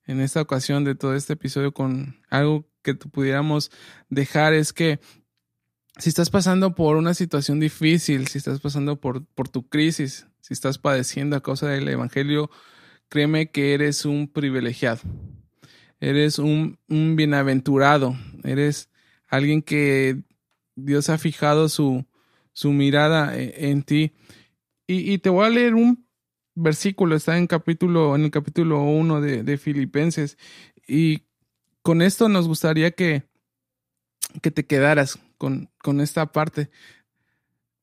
[0.07, 3.69] en esta ocasión, de todo este episodio, con algo que pudiéramos
[4.09, 4.99] dejar, es que
[5.99, 10.55] si estás pasando por una situación difícil, si estás pasando por, por tu crisis, si
[10.55, 12.49] estás padeciendo a causa del Evangelio,
[13.07, 15.01] créeme que eres un privilegiado.
[15.99, 18.17] Eres un, un bienaventurado.
[18.43, 18.89] Eres
[19.27, 20.23] alguien que
[20.73, 22.07] Dios ha fijado su,
[22.53, 24.13] su mirada e, en ti.
[24.85, 26.05] Y, te voy a leer un
[26.55, 30.37] versículo, está en capítulo, en el capítulo 1 de, Filipenses.
[30.87, 31.23] Y
[31.81, 33.23] con esto nos gustaría que,
[34.41, 36.69] que te quedaras con, con esta parte.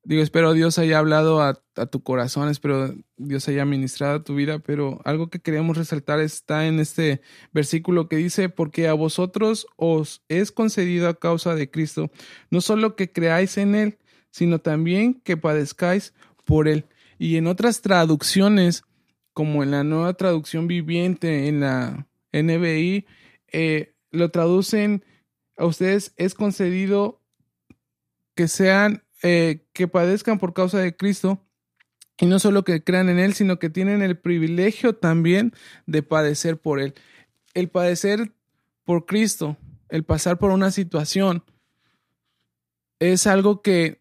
[0.03, 4.99] Digo, espero Dios haya hablado a, tu corazón, espero Dios haya ministrado tu vida, pero
[5.05, 7.21] algo que queríamos resaltar está en este
[7.53, 12.11] versículo que dice, porque a vosotros os es concedido a causa de Cristo,
[12.49, 13.99] no solo que creáis en Él,
[14.31, 16.13] sino también que padezcáis
[16.43, 16.85] por Él.
[17.17, 18.83] Y en otras traducciones,
[19.33, 23.05] como en la nueva traducción viviente, en la NBI,
[23.51, 25.03] eh, lo traducen
[25.61, 27.21] a ustedes es concedido
[28.35, 31.45] que sean, eh, que padezcan por causa de Cristo.
[32.17, 35.53] Y no solo que crean en Él, sino que tienen el privilegio también
[35.85, 36.93] de padecer por Él.
[37.53, 38.31] El padecer
[38.83, 39.57] por Cristo,
[39.89, 41.43] el pasar por una situación,
[42.99, 44.00] es algo que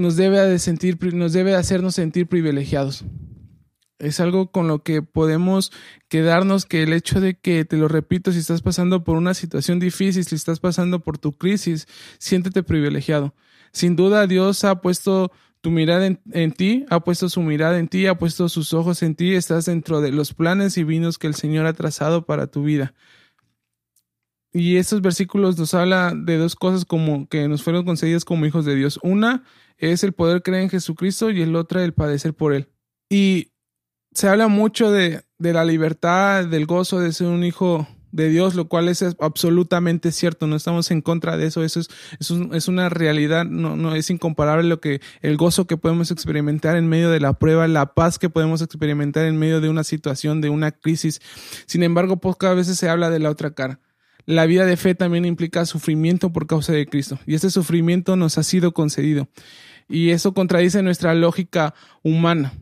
[0.00, 3.04] nos debe de sentir, nos debe hacernos sentir privilegiados.
[3.98, 5.72] Es algo con lo que podemos
[6.08, 9.78] quedarnos que el hecho de que, te lo repito, si estás pasando por una situación
[9.78, 11.86] difícil, si estás pasando por tu crisis,
[12.18, 13.34] siéntete privilegiado.
[13.72, 15.30] Sin duda Dios ha puesto
[15.60, 19.02] tu mirada en, en, ti, ha puesto su mirada en ti, ha puesto sus ojos
[19.02, 22.62] en ti, estás dentro de los planes divinos que el Señor ha trazado para tu
[22.62, 22.94] vida.
[24.52, 28.64] Y estos versículos nos habla de dos cosas como que nos fueron concedidas como hijos
[28.64, 28.98] de Dios.
[29.02, 29.44] Una
[29.78, 32.68] es el poder creer en Jesucristo y el otro el padecer por Él.
[33.08, 33.52] Y
[34.12, 38.54] se habla mucho de, de la libertad, del gozo de ser un hijo de Dios,
[38.54, 41.88] lo cual es absolutamente cierto, no estamos en contra de eso, eso es,
[42.18, 46.76] es, es, una realidad, no, no es incomparable lo que, el gozo que podemos experimentar
[46.76, 50.40] en medio de la prueba, la paz que podemos experimentar en medio de una situación,
[50.40, 51.20] de una crisis.
[51.66, 53.80] Sin embargo, pocas veces se habla de la otra cara.
[54.30, 58.38] La vida de fe también implica sufrimiento por causa de Cristo, y este sufrimiento nos
[58.38, 59.28] ha sido concedido.
[59.88, 61.74] Y eso contradice nuestra lógica
[62.04, 62.52] humana.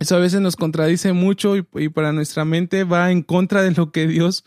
[0.00, 3.92] Eso a veces nos contradice mucho y, para nuestra mente va en contra de lo
[3.92, 4.44] que Dios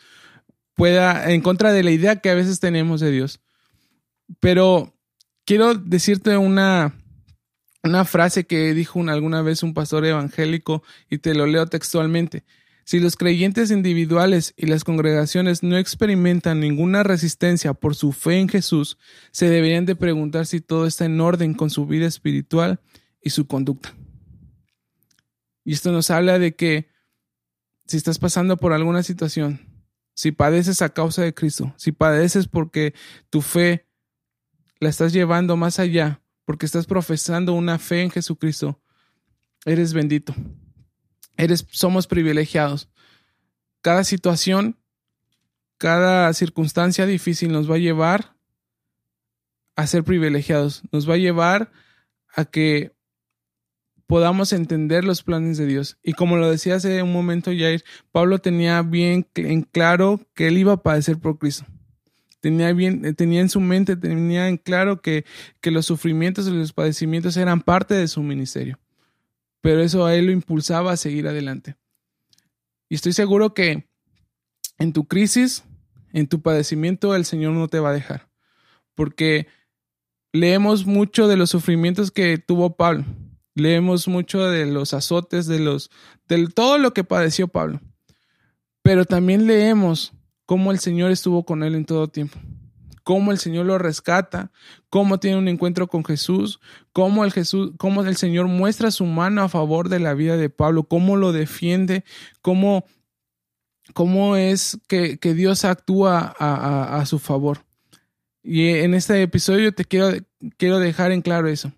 [0.75, 3.39] pueda, en contra de la idea que a veces tenemos de Dios.
[4.41, 4.93] Pero
[5.45, 6.93] quiero decirte una,
[7.83, 12.43] una frase que dijo alguna vez un pastor evangélico y te lo leo textualmente.
[12.83, 18.49] Si los creyentes individuales y las congregaciones no experimentan ninguna resistencia por su fe en
[18.49, 18.97] Jesús,
[19.31, 22.81] se deberían de preguntar si todo está en orden con su vida espiritual
[23.21, 23.93] y su conducta.
[25.63, 26.89] Y esto nos habla de que
[27.85, 29.61] si estás pasando por alguna situación,
[30.13, 32.93] si padeces a causa de Cristo, si padeces porque
[33.29, 33.87] tu fe
[34.79, 38.81] la estás llevando más allá, porque estás profesando una fe en Jesucristo,
[39.65, 40.33] eres bendito
[41.69, 42.89] somos privilegiados.
[43.81, 44.77] Cada situación,
[45.77, 48.35] cada circunstancia difícil nos va a llevar
[49.75, 51.71] a ser privilegiados, nos va a llevar
[52.35, 52.93] a que
[54.11, 55.97] podamos entender los planes de Dios.
[56.03, 57.81] Y como lo decía hace un momento Jair,
[58.11, 61.65] Pablo tenía bien en claro que él iba a padecer por Cristo.
[62.41, 65.23] Tenía, bien, tenía en su mente, tenía en claro que,
[65.61, 68.80] que los sufrimientos y los padecimientos eran parte de su ministerio.
[69.61, 71.75] Pero eso a él lo impulsaba a seguir adelante.
[72.89, 73.87] Y estoy seguro que
[74.77, 75.63] en tu crisis,
[76.11, 78.29] en tu padecimiento, el Señor no te va a dejar.
[78.95, 79.47] Porque
[80.33, 83.05] leemos mucho de los sufrimientos que tuvo Pablo.
[83.53, 85.91] Leemos mucho de los azotes, de los,
[86.27, 87.79] de todo lo que padeció Pablo.
[88.81, 90.13] Pero también leemos
[90.45, 92.39] cómo el Señor estuvo con él en todo tiempo.
[93.03, 94.51] Cómo el Señor lo rescata,
[94.89, 96.59] cómo tiene un encuentro con Jesús,
[96.93, 100.49] cómo el, Jesús, cómo el Señor muestra su mano a favor de la vida de
[100.49, 102.03] Pablo, cómo lo defiende,
[102.41, 102.85] cómo,
[103.93, 107.65] cómo es que, que Dios actúa a, a su favor.
[108.43, 110.11] Y en este episodio te quiero,
[110.57, 111.71] quiero dejar en claro eso.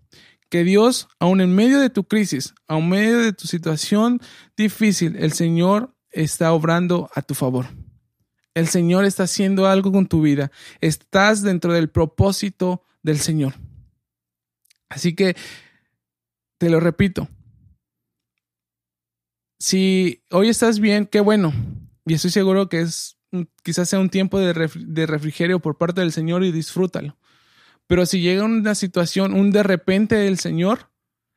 [0.50, 4.20] Que Dios, aun en medio de tu crisis, aun en medio de tu situación
[4.56, 7.66] difícil, el Señor está obrando a tu favor.
[8.54, 10.52] El Señor está haciendo algo con tu vida.
[10.82, 13.54] Estás dentro del propósito del Señor.
[14.90, 15.36] Así que,
[16.58, 17.28] te lo repito,
[19.60, 21.54] si hoy estás bien, qué bueno.
[22.06, 23.18] Y estoy seguro que es
[23.64, 24.54] quizás sea un tiempo de,
[25.06, 27.18] refrigerio por parte del Señor y disfrútalo.
[27.88, 30.92] Pero si llega una situación, un de repente del Señor,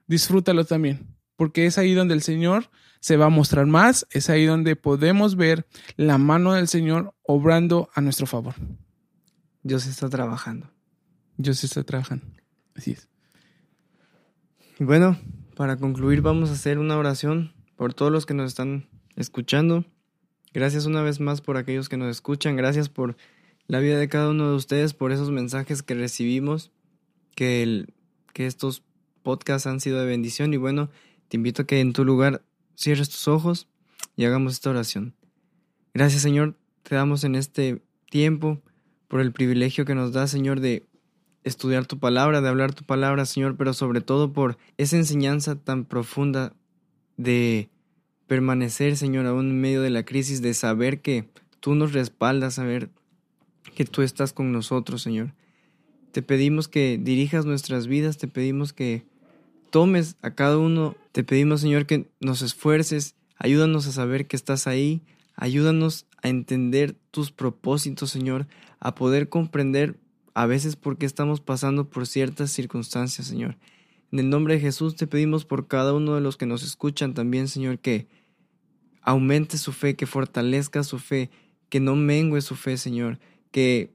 [0.06, 2.70] disfrútalo también, porque es ahí donde el Señor
[3.06, 5.64] se va a mostrar más, es ahí donde podemos ver
[5.96, 8.54] la mano del Señor obrando a nuestro favor.
[9.62, 10.72] Dios está trabajando.
[11.36, 12.26] Dios está trabajando.
[12.74, 13.08] Así es.
[14.80, 15.16] Y bueno,
[15.54, 19.84] para concluir vamos a hacer una oración por todos los que nos están escuchando
[20.52, 22.56] Gracias una vez más por aquellos que nos escuchan.
[22.56, 23.16] Gracias por
[23.68, 26.72] la vida de cada uno de ustedes, por esos mensajes que recibimos,
[27.36, 27.94] que, el,
[28.32, 28.82] que estos
[29.22, 30.52] podcasts han sido de bendición.
[30.54, 30.90] Y bueno,
[31.28, 32.42] te invito a que en tu lugar
[32.76, 33.68] cierres tus ojos
[34.16, 35.14] y hagamos esta oración.
[35.94, 38.62] Gracias Señor, te damos en este tiempo
[39.08, 40.86] por el privilegio que nos da Señor de
[41.42, 45.84] estudiar tu palabra, de hablar tu palabra Señor, pero sobre todo por esa enseñanza tan
[45.84, 46.54] profunda
[47.16, 47.70] de
[48.26, 51.28] permanecer, Señor, aún en medio de la crisis, de saber que
[51.60, 52.90] tú nos respaldas, saber
[53.74, 55.32] que tú estás con nosotros, Señor.
[56.12, 59.04] Te pedimos que dirijas nuestras vidas, te pedimos que
[59.76, 64.66] tomes a cada uno, te pedimos, Señor, que nos esfuerces, ayúdanos a saber que estás
[64.66, 65.02] ahí,
[65.34, 68.46] ayúdanos a entender tus propósitos, Señor,
[68.80, 69.98] a poder comprender
[70.32, 73.58] a veces por qué estamos pasando por ciertas circunstancias, Señor.
[74.12, 77.12] En el nombre de Jesús te pedimos por cada uno de los que nos escuchan
[77.12, 78.08] también, Señor, que
[79.02, 81.28] aumente su fe, que fortalezca su fe,
[81.68, 83.18] que no mengue su fe, Señor,
[83.50, 83.92] que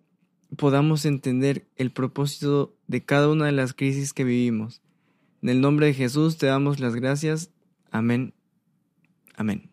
[0.57, 4.79] podamos entender el propósito de cada una de las crisis que vivimos.
[5.41, 7.51] En el nombre de Jesús te damos las gracias.
[7.91, 8.33] Amén.
[9.35, 9.71] Amén.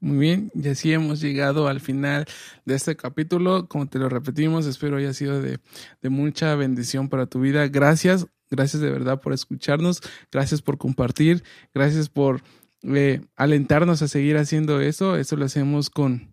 [0.00, 2.26] Muy bien, y así hemos llegado al final
[2.64, 3.68] de este capítulo.
[3.68, 5.60] Como te lo repetimos, espero haya sido de,
[6.02, 7.68] de mucha bendición para tu vida.
[7.68, 10.00] Gracias, gracias de verdad por escucharnos,
[10.32, 12.42] gracias por compartir, gracias por
[12.82, 15.16] eh, alentarnos a seguir haciendo eso.
[15.16, 16.31] Eso lo hacemos con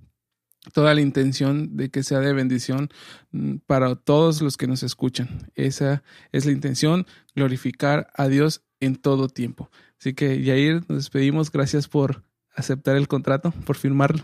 [0.74, 2.90] toda la intención de que sea de bendición
[3.32, 5.50] mm, para todos los que nos escuchan.
[5.56, 7.06] Esa es la intención,
[7.36, 9.70] glorificar a Dios en todo tiempo.
[10.00, 11.52] Así que Yair, nos despedimos.
[11.52, 12.24] Gracias por
[12.56, 14.24] aceptar el contrato, por firmarlo.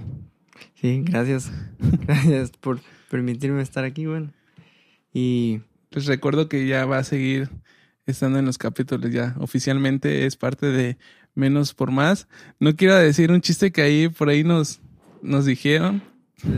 [0.76, 1.52] Sí, gracias.
[2.06, 2.80] Gracias por
[3.10, 4.32] permitirme estar aquí, bueno.
[5.14, 5.62] Y
[5.92, 7.50] les recuerdo que ya va a seguir
[8.06, 9.36] estando en los capítulos ya.
[9.40, 10.98] Oficialmente es parte de
[11.34, 12.28] Menos por Más.
[12.60, 14.80] No quiero decir un chiste que ahí por ahí nos,
[15.22, 16.02] nos dijeron.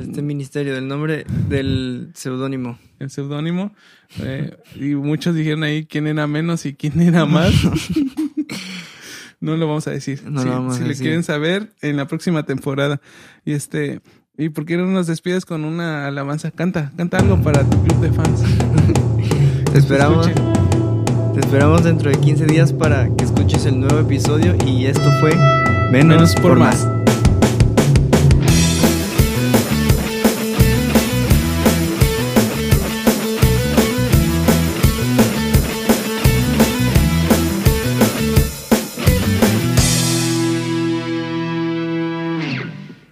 [0.01, 2.77] Este ministerio, del nombre del seudónimo.
[2.99, 3.73] El seudónimo.
[4.19, 7.53] Eh, y muchos dijeron ahí quién era menos y quién era más.
[9.39, 10.21] no lo vamos a decir.
[10.29, 13.01] No lo vamos si le quieren saber, en la próxima temporada.
[13.45, 14.01] Y este,
[14.37, 16.51] ¿y por qué no nos despides con una alabanza?
[16.51, 18.43] Canta, canta algo para tu club de fans.
[19.71, 20.29] Te esperamos.
[21.33, 25.31] Te esperamos dentro de 15 días para que escuches el nuevo episodio y esto fue
[25.91, 26.85] Menos, por, más.